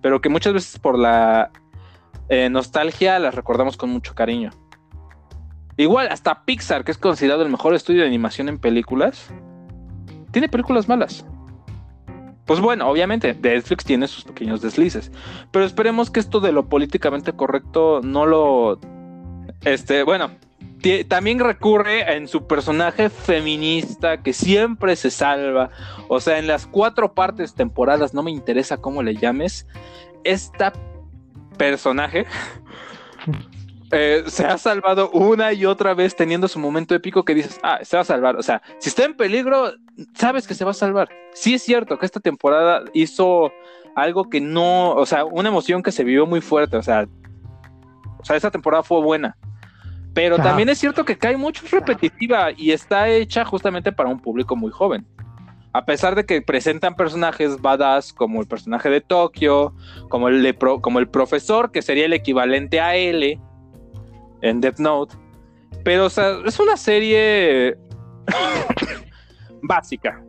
Pero 0.00 0.20
que 0.20 0.28
muchas 0.28 0.54
veces 0.54 0.78
por 0.78 0.98
la 0.98 1.50
eh, 2.28 2.48
nostalgia 2.48 3.18
las 3.18 3.34
recordamos 3.34 3.76
con 3.76 3.90
mucho 3.90 4.14
cariño. 4.14 4.50
Igual, 5.76 6.08
hasta 6.10 6.44
Pixar, 6.44 6.84
que 6.84 6.92
es 6.92 6.98
considerado 6.98 7.42
el 7.42 7.50
mejor 7.50 7.74
estudio 7.74 8.00
de 8.00 8.06
animación 8.06 8.48
en 8.48 8.58
películas, 8.58 9.28
tiene 10.32 10.48
películas 10.48 10.88
malas. 10.88 11.26
Pues 12.46 12.60
bueno, 12.60 12.88
obviamente, 12.88 13.34
Netflix 13.34 13.84
tiene 13.84 14.06
sus 14.06 14.24
pequeños 14.24 14.62
deslices. 14.62 15.10
Pero 15.50 15.64
esperemos 15.64 16.10
que 16.10 16.20
esto 16.20 16.40
de 16.40 16.52
lo 16.52 16.68
políticamente 16.68 17.32
correcto 17.32 18.00
no 18.02 18.24
lo. 18.24 18.80
Este, 19.62 20.04
bueno, 20.04 20.30
también 21.08 21.40
recurre 21.40 22.16
en 22.16 22.28
su 22.28 22.46
personaje 22.46 23.10
feminista 23.10 24.22
que 24.22 24.32
siempre 24.32 24.94
se 24.96 25.10
salva. 25.10 25.70
O 26.08 26.20
sea, 26.20 26.38
en 26.38 26.46
las 26.46 26.66
cuatro 26.66 27.14
partes 27.14 27.54
temporadas, 27.54 28.14
no 28.14 28.22
me 28.22 28.30
interesa 28.30 28.76
cómo 28.76 29.02
le 29.02 29.14
llames, 29.14 29.66
esta 30.24 30.72
personaje 31.56 32.26
eh, 33.92 34.24
se 34.26 34.44
ha 34.44 34.58
salvado 34.58 35.10
una 35.10 35.52
y 35.52 35.64
otra 35.64 35.94
vez 35.94 36.14
teniendo 36.14 36.48
su 36.48 36.58
momento 36.58 36.94
épico 36.94 37.24
que 37.24 37.34
dices, 37.34 37.58
ah, 37.62 37.78
se 37.82 37.96
va 37.96 38.02
a 38.02 38.04
salvar. 38.04 38.36
O 38.36 38.42
sea, 38.42 38.62
si 38.78 38.88
está 38.88 39.04
en 39.04 39.16
peligro, 39.16 39.72
sabes 40.14 40.46
que 40.46 40.54
se 40.54 40.64
va 40.64 40.72
a 40.72 40.74
salvar. 40.74 41.08
Sí 41.34 41.54
es 41.54 41.62
cierto 41.62 41.98
que 41.98 42.06
esta 42.06 42.20
temporada 42.20 42.84
hizo 42.94 43.52
algo 43.94 44.28
que 44.28 44.40
no, 44.40 44.92
o 44.92 45.06
sea, 45.06 45.24
una 45.24 45.48
emoción 45.48 45.82
que 45.82 45.92
se 45.92 46.04
vivió 46.04 46.26
muy 46.26 46.40
fuerte. 46.40 46.76
O 46.76 46.82
sea, 46.82 47.06
o 48.18 48.24
sea, 48.24 48.36
esa 48.36 48.50
temporada 48.50 48.82
fue 48.82 49.00
buena. 49.00 49.36
Pero 50.16 50.36
también 50.38 50.68
es 50.70 50.78
cierto 50.78 51.04
que 51.04 51.16
cae 51.18 51.36
mucho 51.36 51.62
repetitiva 51.70 52.50
y 52.56 52.72
está 52.72 53.08
hecha 53.10 53.44
justamente 53.44 53.92
para 53.92 54.08
un 54.08 54.18
público 54.18 54.56
muy 54.56 54.72
joven. 54.72 55.06
A 55.74 55.84
pesar 55.84 56.14
de 56.14 56.24
que 56.24 56.40
presentan 56.40 56.96
personajes 56.96 57.60
badass 57.60 58.14
como 58.14 58.40
el 58.40 58.46
personaje 58.48 58.88
de 58.88 59.02
Tokio, 59.02 59.74
como 60.08 60.28
el, 60.28 60.42
de 60.42 60.54
pro- 60.54 60.80
como 60.80 61.00
el 61.00 61.06
profesor, 61.08 61.70
que 61.70 61.82
sería 61.82 62.06
el 62.06 62.14
equivalente 62.14 62.80
a 62.80 62.96
L 62.96 63.38
en 64.40 64.60
Death 64.62 64.78
Note. 64.78 65.14
Pero, 65.84 66.06
o 66.06 66.10
sea, 66.10 66.38
es 66.46 66.58
una 66.58 66.78
serie 66.78 67.76
básica. 69.62 70.22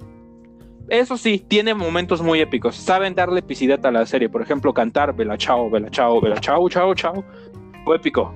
Eso 0.89 1.15
sí, 1.17 1.39
tiene 1.47 1.73
momentos 1.73 2.21
muy 2.21 2.41
épicos. 2.41 2.75
Saben 2.75 3.15
darle 3.15 3.39
epicidad 3.39 3.85
a 3.85 3.91
la 3.91 4.05
serie. 4.05 4.27
Por 4.29 4.41
ejemplo, 4.41 4.73
cantar 4.73 5.15
Bella 5.15 5.37
Chao, 5.37 5.69
Bella 5.69 5.89
Chao, 5.89 6.19
Bella 6.19 6.39
Chao, 6.41 6.67
Chao, 6.69 6.93
Chao. 6.93 7.23
Fue 7.85 7.95
épico. 7.95 8.33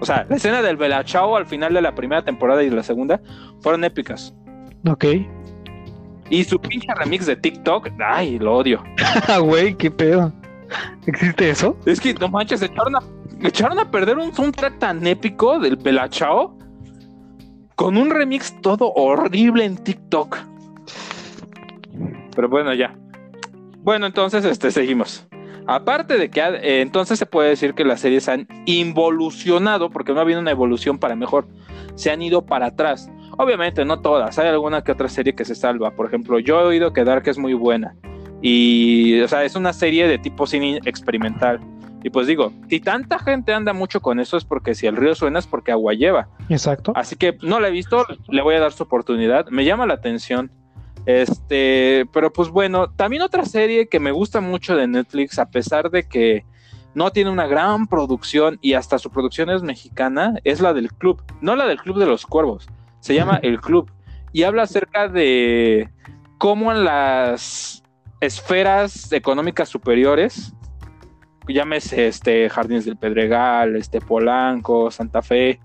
O 0.00 0.06
sea, 0.06 0.26
la 0.28 0.36
escena 0.36 0.62
del 0.62 0.76
Bella 0.76 1.04
Chao 1.04 1.36
al 1.36 1.46
final 1.46 1.74
de 1.74 1.82
la 1.82 1.94
primera 1.94 2.22
temporada 2.22 2.62
y 2.62 2.70
de 2.70 2.76
la 2.76 2.82
segunda 2.82 3.20
fueron 3.60 3.84
épicas. 3.84 4.34
Ok. 4.86 5.04
Y 6.30 6.44
su 6.44 6.58
pinche 6.58 6.88
remix 6.94 7.26
de 7.26 7.36
TikTok, 7.36 7.90
ay, 8.04 8.38
lo 8.38 8.56
odio. 8.56 8.82
Güey, 9.42 9.74
qué 9.74 9.90
pedo. 9.90 10.32
¿Existe 11.06 11.50
eso? 11.50 11.76
Es 11.84 12.00
que 12.00 12.14
no 12.14 12.28
manches, 12.28 12.62
echaron 12.62 12.96
a, 12.96 13.02
echaron 13.42 13.78
a 13.78 13.90
perder 13.90 14.18
un 14.18 14.34
soundtrack 14.34 14.78
tan 14.78 15.06
épico 15.06 15.58
del 15.58 15.76
Bella 15.76 16.08
Chao 16.08 16.58
con 17.74 17.96
un 17.96 18.10
remix 18.10 18.60
todo 18.62 18.92
horrible 18.94 19.64
en 19.64 19.76
TikTok. 19.76 20.38
Pero 22.34 22.48
bueno, 22.48 22.72
ya. 22.74 22.96
Bueno, 23.82 24.06
entonces 24.06 24.44
este, 24.44 24.70
seguimos. 24.70 25.26
Aparte 25.66 26.18
de 26.18 26.30
que 26.30 26.42
ha- 26.42 26.54
eh, 26.56 26.80
entonces 26.82 27.18
se 27.18 27.26
puede 27.26 27.48
decir 27.50 27.74
que 27.74 27.84
las 27.84 28.00
series 28.00 28.28
han 28.28 28.46
involucionado, 28.66 29.90
porque 29.90 30.12
no 30.12 30.18
ha 30.18 30.22
habido 30.22 30.40
una 30.40 30.50
evolución 30.50 30.98
para 30.98 31.16
mejor, 31.16 31.46
se 31.94 32.10
han 32.10 32.22
ido 32.22 32.44
para 32.46 32.66
atrás. 32.66 33.10
Obviamente 33.38 33.84
no 33.84 34.00
todas, 34.00 34.38
hay 34.38 34.48
alguna 34.48 34.82
que 34.82 34.92
otra 34.92 35.08
serie 35.08 35.34
que 35.34 35.44
se 35.44 35.54
salva. 35.54 35.90
Por 35.92 36.06
ejemplo, 36.06 36.38
yo 36.38 36.60
he 36.60 36.64
oído 36.64 36.92
que 36.92 37.04
Dark 37.04 37.24
es 37.26 37.38
muy 37.38 37.54
buena. 37.54 37.94
Y, 38.42 39.20
o 39.22 39.28
sea, 39.28 39.44
es 39.44 39.56
una 39.56 39.72
serie 39.72 40.06
de 40.06 40.18
tipo 40.18 40.46
cine 40.46 40.80
experimental. 40.84 41.60
Y 42.02 42.10
pues 42.10 42.26
digo, 42.26 42.52
si 42.68 42.80
tanta 42.80 43.18
gente 43.18 43.54
anda 43.54 43.72
mucho 43.72 44.00
con 44.02 44.20
eso 44.20 44.36
es 44.36 44.44
porque 44.44 44.74
si 44.74 44.86
el 44.86 44.94
río 44.96 45.14
suena 45.14 45.38
es 45.38 45.46
porque 45.46 45.72
agua 45.72 45.94
lleva. 45.94 46.28
Exacto. 46.50 46.92
Así 46.94 47.16
que 47.16 47.38
no 47.40 47.58
la 47.60 47.68
he 47.68 47.70
visto, 47.70 48.04
le 48.28 48.42
voy 48.42 48.56
a 48.56 48.60
dar 48.60 48.72
su 48.72 48.82
oportunidad. 48.82 49.46
Me 49.48 49.64
llama 49.64 49.86
la 49.86 49.94
atención. 49.94 50.50
Este, 51.06 52.06
pero 52.12 52.32
pues 52.32 52.48
bueno, 52.48 52.90
también 52.90 53.22
otra 53.22 53.44
serie 53.44 53.88
que 53.88 54.00
me 54.00 54.10
gusta 54.10 54.40
mucho 54.40 54.74
de 54.74 54.86
Netflix, 54.86 55.38
a 55.38 55.50
pesar 55.50 55.90
de 55.90 56.08
que 56.08 56.44
no 56.94 57.10
tiene 57.10 57.30
una 57.30 57.46
gran 57.46 57.86
producción 57.86 58.58
y 58.62 58.74
hasta 58.74 58.98
su 58.98 59.10
producción 59.10 59.50
es 59.50 59.62
mexicana, 59.62 60.34
es 60.44 60.60
la 60.60 60.72
del 60.72 60.92
club, 60.92 61.22
no 61.40 61.56
la 61.56 61.66
del 61.66 61.80
club 61.80 61.98
de 61.98 62.06
los 62.06 62.24
cuervos, 62.24 62.68
se 63.00 63.14
llama 63.14 63.38
El 63.42 63.60
Club 63.60 63.90
y 64.32 64.44
habla 64.44 64.62
acerca 64.62 65.08
de 65.08 65.90
cómo 66.38 66.72
en 66.72 66.84
las 66.84 67.82
esferas 68.20 69.12
económicas 69.12 69.68
superiores, 69.68 70.54
llámese 71.46 72.06
este 72.06 72.48
Jardines 72.48 72.86
del 72.86 72.96
Pedregal, 72.96 73.76
este 73.76 74.00
Polanco, 74.00 74.90
Santa 74.90 75.20
Fe, 75.20 75.60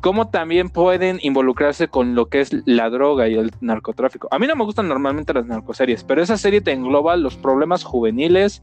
cómo 0.00 0.28
también 0.28 0.70
pueden 0.70 1.18
involucrarse 1.22 1.88
con 1.88 2.14
lo 2.14 2.26
que 2.26 2.40
es 2.40 2.50
la 2.64 2.90
droga 2.90 3.28
y 3.28 3.34
el 3.34 3.52
narcotráfico. 3.60 4.28
A 4.30 4.38
mí 4.38 4.46
no 4.46 4.56
me 4.56 4.64
gustan 4.64 4.88
normalmente 4.88 5.34
las 5.34 5.46
narcoseries, 5.46 6.04
pero 6.04 6.22
esa 6.22 6.36
serie 6.36 6.60
te 6.60 6.72
engloba 6.72 7.16
los 7.16 7.36
problemas 7.36 7.84
juveniles 7.84 8.62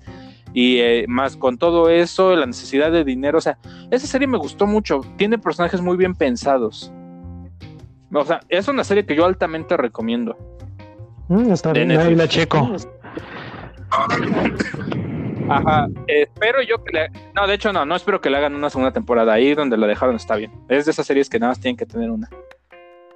y 0.53 0.77
eh, 0.79 1.05
más 1.07 1.37
con 1.37 1.57
todo 1.57 1.89
eso, 1.89 2.35
la 2.35 2.45
necesidad 2.45 2.91
de 2.91 3.03
dinero. 3.03 3.37
O 3.37 3.41
sea, 3.41 3.57
esa 3.91 4.07
serie 4.07 4.27
me 4.27 4.37
gustó 4.37 4.65
mucho. 4.65 5.01
Tiene 5.17 5.37
personajes 5.37 5.81
muy 5.81 5.97
bien 5.97 6.15
pensados. 6.15 6.91
O 8.13 8.25
sea, 8.25 8.39
es 8.49 8.67
una 8.67 8.83
serie 8.83 9.05
que 9.05 9.15
yo 9.15 9.25
altamente 9.25 9.77
recomiendo. 9.77 10.37
Mm, 11.27 11.51
está 11.51 11.73
bien, 11.73 11.91
ahí 11.91 12.15
la 12.15 12.27
checo. 12.27 12.71
Ajá, 15.49 15.87
espero 16.07 16.61
yo 16.61 16.83
que 16.83 16.91
le... 16.91 17.09
No, 17.33 17.47
de 17.47 17.53
hecho 17.53 17.71
no, 17.71 17.85
no 17.85 17.95
espero 17.95 18.19
que 18.19 18.29
le 18.29 18.37
hagan 18.37 18.55
una 18.55 18.69
segunda 18.69 18.91
temporada. 18.91 19.33
Ahí 19.33 19.53
donde 19.53 19.77
la 19.77 19.87
dejaron 19.87 20.15
está 20.15 20.35
bien. 20.35 20.51
Es 20.69 20.85
de 20.85 20.91
esas 20.91 21.05
series 21.05 21.29
que 21.29 21.39
nada 21.39 21.51
más 21.51 21.59
tienen 21.59 21.77
que 21.77 21.85
tener 21.85 22.09
una. 22.09 22.29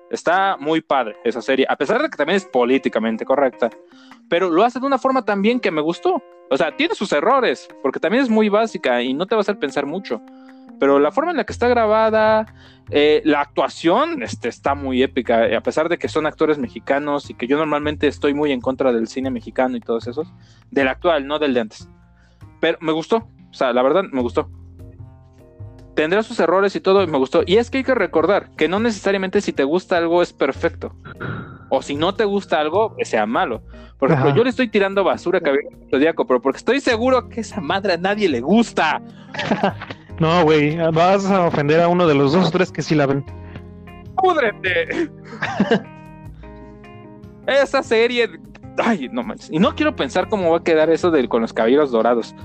Está 0.10 0.58
muy 0.58 0.82
padre 0.82 1.16
esa 1.24 1.42
serie, 1.42 1.66
a 1.70 1.78
pesar 1.78 2.02
de 2.02 2.10
que 2.10 2.18
también 2.18 2.36
es 2.36 2.46
políticamente 2.46 3.24
correcta. 3.24 3.70
Pero 4.30 4.50
lo 4.50 4.64
hace 4.64 4.80
de 4.80 4.86
una 4.86 4.98
forma 4.98 5.24
también 5.24 5.60
que 5.60 5.72
me 5.72 5.82
gustó. 5.82 6.22
O 6.50 6.58
sea, 6.58 6.76
tiene 6.76 6.96
sus 6.96 7.14
errores, 7.14 7.70
porque 7.82 8.00
también 8.00 8.24
es 8.24 8.30
muy 8.30 8.50
básica 8.50 9.02
y 9.02 9.14
no 9.14 9.26
te 9.26 9.36
va 9.36 9.40
a 9.40 9.42
hacer 9.42 9.58
pensar 9.58 9.86
mucho. 9.86 10.22
Pero 10.82 11.00
la 11.00 11.12
forma 11.12 11.32
en 11.32 11.38
la 11.38 11.46
que 11.46 11.54
está 11.54 11.68
grabada, 11.68 12.54
eh, 12.90 13.22
la 13.24 13.40
actuación 13.40 14.22
este, 14.24 14.50
está 14.50 14.76
muy 14.76 15.02
épica, 15.04 15.46
a 15.56 15.62
pesar 15.62 15.88
de 15.88 15.98
que 15.98 16.10
son 16.10 16.26
actores 16.26 16.58
mexicanos 16.58 17.30
y 17.30 17.36
que 17.36 17.48
yo 17.48 17.58
normalmente 17.58 18.08
estoy 18.08 18.34
muy 18.34 18.52
en 18.52 18.60
contra 18.60 18.92
del 18.92 19.08
cine 19.08 19.30
mexicano 19.30 19.78
y 19.78 19.80
todos 19.80 20.08
esos, 20.08 20.34
del 20.72 20.88
actual, 20.88 21.28
no 21.28 21.40
del 21.40 21.54
de 21.54 21.60
antes. 21.62 21.88
Pero 22.62 22.78
me 22.80 22.94
gustó, 22.94 23.28
o 23.50 23.54
sea, 23.54 23.74
la 23.74 23.84
verdad 23.84 24.04
me 24.10 24.22
gustó. 24.22 24.50
Tendrá 25.96 26.24
sus 26.24 26.40
errores 26.40 26.74
y 26.78 26.80
todo, 26.80 27.04
y 27.04 27.08
me 27.08 27.18
gustó. 27.18 27.44
Y 27.46 27.58
es 27.58 27.70
que 27.70 27.80
hay 27.80 27.84
que 27.84 27.96
recordar 27.96 28.52
que 28.56 28.70
no 28.70 28.80
necesariamente 28.80 29.42
si 29.42 29.52
te 29.52 29.66
gusta 29.66 29.98
algo 29.98 30.22
es 30.22 30.32
perfecto. 30.32 30.96
O 31.70 31.82
si 31.82 31.96
no 31.96 32.16
te 32.16 32.24
gusta 32.24 32.62
algo, 32.62 32.96
que 32.96 33.04
sea 33.04 33.26
malo. 33.26 33.62
Por 33.98 34.12
ejemplo, 34.12 34.34
yo 34.34 34.44
le 34.44 34.50
estoy 34.50 34.70
tirando 34.70 35.04
basura 35.04 35.40
a 35.40 35.42
Caballero 35.42 35.70
Zodíaco, 35.90 36.26
pero 36.26 36.42
porque 36.42 36.58
estoy 36.58 36.80
seguro 36.80 37.28
que 37.28 37.42
esa 37.42 37.60
madre 37.60 37.94
a 37.94 37.98
nadie 37.98 38.30
le 38.30 38.40
gusta. 38.40 39.02
no, 40.20 40.44
güey, 40.44 40.78
vas 40.92 41.30
a 41.30 41.48
ofender 41.48 41.82
a 41.82 41.88
uno 41.88 42.08
de 42.08 42.16
los 42.16 42.34
dos 42.34 42.48
o 42.48 42.52
tres 42.52 42.72
que 42.72 42.82
sí 42.82 42.96
la 42.96 43.06
ven. 43.06 43.26
¡Púdrete! 44.16 45.10
esa 47.48 47.84
serie. 47.84 48.30
Ay, 48.84 49.10
no 49.12 49.24
manches. 49.24 49.50
Y 49.52 49.60
no 49.60 49.76
quiero 49.76 49.96
pensar 49.96 50.28
cómo 50.30 50.52
va 50.52 50.58
a 50.58 50.64
quedar 50.64 50.90
eso 50.90 51.12
de, 51.12 51.28
con 51.28 51.42
los 51.42 51.54
caballeros 51.54 51.92
dorados 51.92 52.36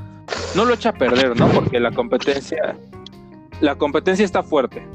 no 0.55 0.65
lo 0.65 0.75
echa 0.75 0.91
a 0.91 0.93
perder, 0.93 1.39
¿no? 1.39 1.49
Porque 1.49 1.81
la 1.81 1.93
competencia, 1.93 2.77
la 3.61 3.77
competencia 3.77 4.25
está 4.25 4.43
fuerte. 4.43 4.87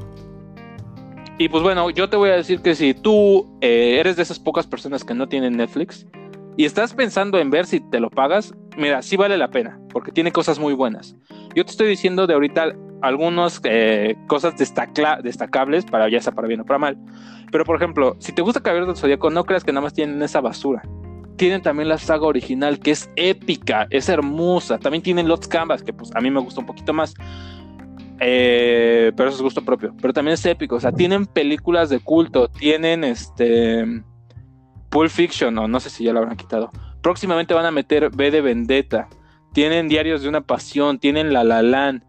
Y 1.38 1.48
pues 1.48 1.62
bueno, 1.62 1.90
yo 1.90 2.08
te 2.08 2.16
voy 2.16 2.30
a 2.30 2.36
decir 2.36 2.60
que 2.60 2.74
si 2.74 2.94
tú 2.94 3.46
eh, 3.60 3.96
eres 3.98 4.16
de 4.16 4.22
esas 4.22 4.38
pocas 4.38 4.66
personas 4.66 5.04
que 5.04 5.14
no 5.14 5.28
tienen 5.28 5.56
Netflix 5.56 6.06
y 6.56 6.64
estás 6.64 6.94
pensando 6.94 7.38
en 7.38 7.50
ver 7.50 7.66
si 7.66 7.80
te 7.80 8.00
lo 8.00 8.10
pagas, 8.10 8.54
mira, 8.76 9.02
sí 9.02 9.16
vale 9.16 9.38
la 9.38 9.50
pena, 9.50 9.80
porque 9.90 10.12
tiene 10.12 10.30
cosas 10.30 10.58
muy 10.58 10.74
buenas. 10.74 11.16
Yo 11.54 11.64
te 11.64 11.70
estoy 11.70 11.88
diciendo 11.88 12.26
de 12.26 12.34
ahorita 12.34 12.74
algunas 13.00 13.60
eh, 13.64 14.14
cosas 14.28 14.54
destacables, 14.56 15.84
para 15.86 16.08
ya 16.08 16.20
sea 16.20 16.32
para 16.32 16.46
bien 16.46 16.60
o 16.60 16.64
para 16.64 16.78
mal. 16.78 16.98
Pero 17.50 17.64
por 17.64 17.76
ejemplo, 17.76 18.16
si 18.18 18.32
te 18.32 18.42
gusta 18.42 18.60
Caballero 18.60 18.86
del 18.86 18.96
Zodíaco, 18.96 19.30
no 19.30 19.44
creas 19.44 19.64
que 19.64 19.72
nada 19.72 19.82
más 19.82 19.94
tienen 19.94 20.22
esa 20.22 20.40
basura 20.40 20.82
tienen 21.36 21.62
también 21.62 21.88
la 21.88 21.98
saga 21.98 22.26
original, 22.26 22.78
que 22.78 22.92
es 22.92 23.10
épica, 23.16 23.86
es 23.90 24.08
hermosa. 24.08 24.78
También 24.78 25.02
tienen 25.02 25.28
Lost 25.28 25.46
Canvas, 25.46 25.82
que 25.82 25.92
pues 25.92 26.10
a 26.14 26.20
mí 26.20 26.30
me 26.30 26.40
gusta 26.40 26.60
un 26.60 26.66
poquito 26.66 26.92
más. 26.92 27.14
Eh, 28.20 29.12
pero 29.16 29.28
eso 29.28 29.38
es 29.38 29.42
gusto 29.42 29.64
propio. 29.64 29.94
Pero 30.00 30.12
también 30.12 30.34
es 30.34 30.46
épico. 30.46 30.76
O 30.76 30.80
sea, 30.80 30.92
tienen 30.92 31.26
películas 31.26 31.90
de 31.90 32.00
culto, 32.00 32.48
tienen 32.48 33.04
este. 33.04 33.84
Pulp 34.90 35.10
Fiction, 35.10 35.56
o 35.56 35.66
no 35.66 35.80
sé 35.80 35.88
si 35.88 36.04
ya 36.04 36.12
lo 36.12 36.20
habrán 36.20 36.36
quitado. 36.36 36.70
Próximamente 37.00 37.54
van 37.54 37.64
a 37.64 37.70
meter 37.70 38.10
B 38.10 38.30
de 38.30 38.42
Vendetta. 38.42 39.08
Tienen 39.52 39.88
Diarios 39.88 40.22
de 40.22 40.28
una 40.28 40.42
Pasión, 40.42 40.98
tienen 40.98 41.32
La 41.32 41.44
La 41.44 41.62
Land, 41.62 42.02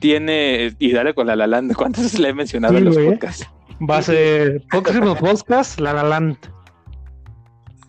tiene. 0.00 0.74
Y 0.78 0.92
dale 0.92 1.14
con 1.14 1.28
La 1.28 1.36
La 1.36 1.46
Land, 1.46 1.72
¿cuántas 1.76 2.04
veces 2.04 2.20
le 2.20 2.30
he 2.30 2.34
mencionado 2.34 2.76
en 2.76 2.84
los 2.84 2.98
podcasts? 2.98 3.48
Va 3.88 3.98
a 3.98 4.02
ser 4.02 4.62
próximo 4.70 5.14
podcast, 5.16 5.80
La 5.80 5.92
La 5.92 6.02
Land. 6.02 6.53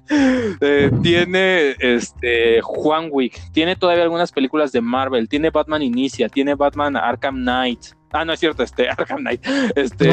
Eh, 0.09 0.91
tiene 1.01 1.75
este 1.79 2.61
Juan 2.61 3.09
Wick, 3.11 3.39
tiene 3.51 3.75
todavía 3.75 4.03
algunas 4.03 4.31
películas 4.31 4.71
de 4.71 4.81
Marvel, 4.81 5.27
tiene 5.27 5.49
Batman 5.49 5.81
Inicia, 5.81 6.29
tiene 6.29 6.55
Batman 6.55 6.95
Arkham 6.95 7.35
Knight. 7.35 7.85
Ah, 8.11 8.23
no 8.23 8.33
es 8.33 8.39
cierto, 8.39 8.63
este 8.63 8.89
Arkham 8.89 9.19
Knight. 9.19 9.45
Este, 9.75 10.11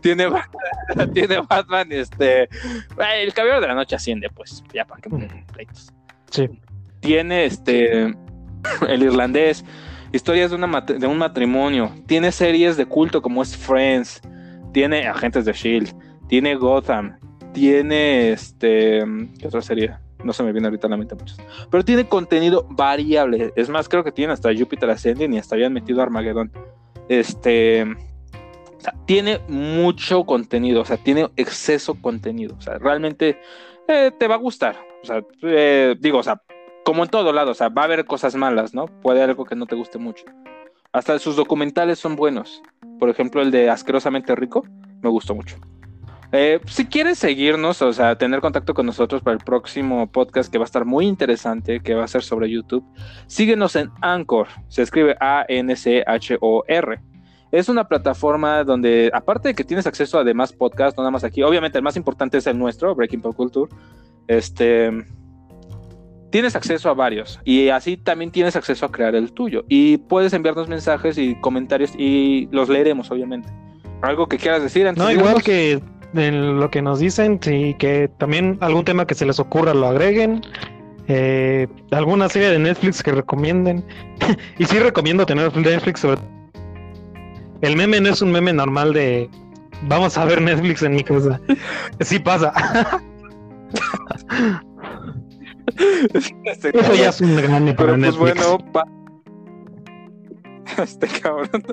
tiene, 0.00 0.28
tiene 1.14 1.40
Batman, 1.40 1.90
este 1.90 2.48
el 3.22 3.32
caballero 3.32 3.60
de 3.60 3.68
la 3.68 3.74
noche 3.74 3.96
asciende, 3.96 4.28
pues, 4.30 4.62
ya 4.72 4.84
para 4.84 5.00
que 5.00 5.08
me 5.08 5.44
pleitos. 5.52 5.92
Sí. 6.30 6.48
Tiene 7.00 7.44
este 7.44 8.14
el 8.88 9.02
irlandés, 9.02 9.64
historias 10.12 10.50
de, 10.50 10.56
una, 10.56 10.80
de 10.80 11.06
un 11.06 11.18
matrimonio, 11.18 11.92
tiene 12.06 12.32
series 12.32 12.76
de 12.76 12.86
culto 12.86 13.22
como 13.22 13.42
es 13.42 13.56
Friends, 13.56 14.20
tiene 14.72 15.06
Agentes 15.06 15.44
de 15.44 15.52
Shield, 15.52 15.94
tiene 16.28 16.54
Gotham, 16.54 17.18
tiene 17.58 18.30
este. 18.30 19.04
¿Qué 19.40 19.48
otra 19.48 19.62
serie? 19.62 19.96
No 20.22 20.32
se 20.32 20.44
me 20.44 20.52
viene 20.52 20.68
ahorita 20.68 20.86
a 20.86 20.90
la 20.90 20.96
mente 20.96 21.16
muchas. 21.16 21.38
Pero 21.68 21.84
tiene 21.84 22.08
contenido 22.08 22.66
variable. 22.70 23.52
Es 23.56 23.68
más, 23.68 23.88
creo 23.88 24.04
que 24.04 24.12
tiene 24.12 24.32
hasta 24.32 24.54
Jupiter 24.56 24.90
Ascending 24.90 25.34
y 25.34 25.38
hasta 25.38 25.56
habían 25.56 25.72
metido 25.72 26.00
Armageddon. 26.00 26.52
Este. 27.08 27.82
O 27.82 28.80
sea, 28.80 28.94
tiene 29.06 29.40
mucho 29.48 30.24
contenido, 30.24 30.82
o 30.82 30.84
sea, 30.84 30.98
tiene 30.98 31.28
exceso 31.34 32.00
contenido. 32.00 32.54
O 32.56 32.60
sea, 32.60 32.78
realmente 32.78 33.40
eh, 33.88 34.12
te 34.16 34.28
va 34.28 34.36
a 34.36 34.38
gustar. 34.38 34.76
O 35.02 35.06
sea, 35.06 35.24
eh, 35.42 35.96
digo, 35.98 36.18
o 36.18 36.22
sea, 36.22 36.40
como 36.84 37.02
en 37.02 37.10
todo 37.10 37.32
lado, 37.32 37.50
o 37.50 37.54
sea, 37.54 37.70
va 37.70 37.82
a 37.82 37.86
haber 37.86 38.04
cosas 38.04 38.36
malas, 38.36 38.72
¿no? 38.72 38.86
Puede 38.86 39.18
haber 39.18 39.30
algo 39.30 39.44
que 39.44 39.56
no 39.56 39.66
te 39.66 39.74
guste 39.74 39.98
mucho. 39.98 40.26
Hasta 40.92 41.18
sus 41.18 41.34
documentales 41.34 41.98
son 41.98 42.14
buenos. 42.14 42.62
Por 43.00 43.10
ejemplo, 43.10 43.42
el 43.42 43.50
de 43.50 43.68
Asquerosamente 43.68 44.36
Rico, 44.36 44.64
me 45.02 45.10
gustó 45.10 45.34
mucho. 45.34 45.56
Eh, 46.30 46.60
si 46.66 46.84
quieres 46.84 47.18
seguirnos, 47.18 47.80
o 47.80 47.92
sea, 47.92 48.18
tener 48.18 48.40
contacto 48.40 48.74
con 48.74 48.84
nosotros 48.84 49.22
para 49.22 49.36
el 49.36 49.42
próximo 49.42 50.10
podcast 50.10 50.52
que 50.52 50.58
va 50.58 50.64
a 50.64 50.66
estar 50.66 50.84
muy 50.84 51.06
interesante, 51.06 51.80
que 51.80 51.94
va 51.94 52.04
a 52.04 52.08
ser 52.08 52.22
sobre 52.22 52.50
YouTube, 52.50 52.84
síguenos 53.26 53.76
en 53.76 53.90
Anchor, 54.02 54.48
se 54.68 54.82
escribe 54.82 55.16
A-N-C-H-O-R. 55.20 57.00
Es 57.50 57.70
una 57.70 57.88
plataforma 57.88 58.62
donde, 58.62 59.10
aparte 59.14 59.48
de 59.48 59.54
que 59.54 59.64
tienes 59.64 59.86
acceso 59.86 60.18
a 60.18 60.24
demás 60.24 60.52
podcasts, 60.52 60.98
no 60.98 61.02
nada 61.02 61.12
más 61.12 61.24
aquí, 61.24 61.42
obviamente 61.42 61.78
el 61.78 61.84
más 61.84 61.96
importante 61.96 62.36
es 62.36 62.46
el 62.46 62.58
nuestro, 62.58 62.94
Breaking 62.94 63.22
Pop 63.22 63.34
Culture, 63.34 63.72
este, 64.26 64.90
tienes 66.30 66.54
acceso 66.56 66.90
a 66.90 66.94
varios 66.94 67.40
y 67.44 67.70
así 67.70 67.96
también 67.96 68.30
tienes 68.30 68.54
acceso 68.54 68.84
a 68.84 68.92
crear 68.92 69.14
el 69.14 69.32
tuyo 69.32 69.64
y 69.66 69.96
puedes 69.96 70.34
enviarnos 70.34 70.68
mensajes 70.68 71.16
y 71.16 71.40
comentarios 71.40 71.92
y 71.96 72.50
los 72.52 72.68
leeremos, 72.68 73.10
obviamente. 73.10 73.48
¿Algo 74.02 74.28
que 74.28 74.36
quieras 74.36 74.62
decir 74.62 74.86
antes? 74.86 75.02
No, 75.02 75.10
igual 75.10 75.42
que 75.42 75.80
en 76.14 76.60
lo 76.60 76.70
que 76.70 76.82
nos 76.82 77.00
dicen 77.00 77.40
y 77.44 77.74
que 77.74 78.08
también 78.18 78.58
algún 78.60 78.84
tema 78.84 79.06
que 79.06 79.14
se 79.14 79.26
les 79.26 79.38
ocurra 79.38 79.74
lo 79.74 79.88
agreguen. 79.88 80.42
Eh, 81.08 81.66
alguna 81.90 82.28
serie 82.28 82.50
de 82.50 82.58
Netflix 82.58 83.02
que 83.02 83.12
recomienden. 83.12 83.84
y 84.58 84.64
sí 84.64 84.78
recomiendo 84.78 85.26
tener 85.26 85.54
Netflix 85.56 86.00
sobre... 86.00 86.20
El 87.60 87.76
meme 87.76 88.00
no 88.00 88.10
es 88.10 88.22
un 88.22 88.30
meme 88.30 88.52
normal 88.52 88.92
de 88.92 89.28
vamos 89.82 90.18
a 90.18 90.24
ver 90.24 90.40
Netflix 90.40 90.82
en 90.82 90.94
mi 90.94 91.04
casa. 91.04 91.40
Sí 92.00 92.18
pasa. 92.18 92.52
Eso 96.14 96.94
ya 96.94 97.10
es 97.10 97.20
un 97.20 97.36
gran 97.36 97.66
para 97.76 97.96
pues 97.96 97.98
Netflix. 97.98 98.46
este 100.82 101.06
cabrón. 101.06 101.64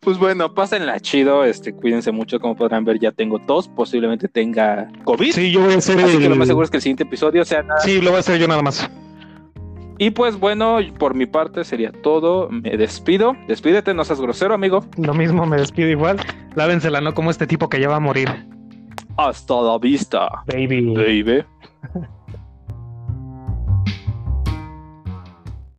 Pues 0.00 0.18
bueno, 0.18 0.54
pásenla 0.54 1.00
chido, 1.00 1.44
este, 1.44 1.72
cuídense 1.72 2.12
mucho, 2.12 2.40
como 2.40 2.56
podrán 2.56 2.84
ver, 2.84 2.98
ya 2.98 3.12
tengo 3.12 3.38
tos, 3.38 3.68
posiblemente 3.68 4.28
tenga 4.28 4.88
COVID. 5.04 5.32
Sí, 5.32 5.50
yo 5.52 5.60
voy 5.60 5.74
a 5.74 5.78
hacer 5.78 5.98
Así 6.00 6.18
que 6.18 6.28
lo 6.28 6.36
más 6.36 6.48
seguro 6.48 6.64
es 6.64 6.70
que 6.70 6.78
el 6.78 6.82
siguiente 6.82 7.04
episodio 7.04 7.44
sea 7.44 7.62
nada. 7.62 7.80
Sí, 7.80 8.00
lo 8.00 8.10
voy 8.10 8.18
a 8.18 8.20
hacer 8.20 8.38
yo 8.38 8.48
nada 8.48 8.62
más. 8.62 8.88
Y 9.98 10.10
pues 10.10 10.38
bueno, 10.38 10.78
por 10.98 11.14
mi 11.14 11.26
parte 11.26 11.64
sería 11.64 11.90
todo. 11.90 12.50
Me 12.50 12.76
despido. 12.76 13.34
Despídete, 13.48 13.94
no 13.94 14.04
seas 14.04 14.20
grosero, 14.20 14.54
amigo. 14.54 14.84
Lo 14.98 15.14
mismo, 15.14 15.46
me 15.46 15.56
despido 15.56 15.88
igual. 15.88 16.20
Lávensela, 16.54 17.00
no 17.00 17.14
como 17.14 17.30
este 17.30 17.46
tipo 17.46 17.70
que 17.70 17.80
ya 17.80 17.88
va 17.88 17.96
a 17.96 18.00
morir. 18.00 18.28
Hasta 19.16 19.54
la 19.62 19.78
vista. 19.78 20.28
Baby. 20.46 20.94
Baby. 20.94 21.44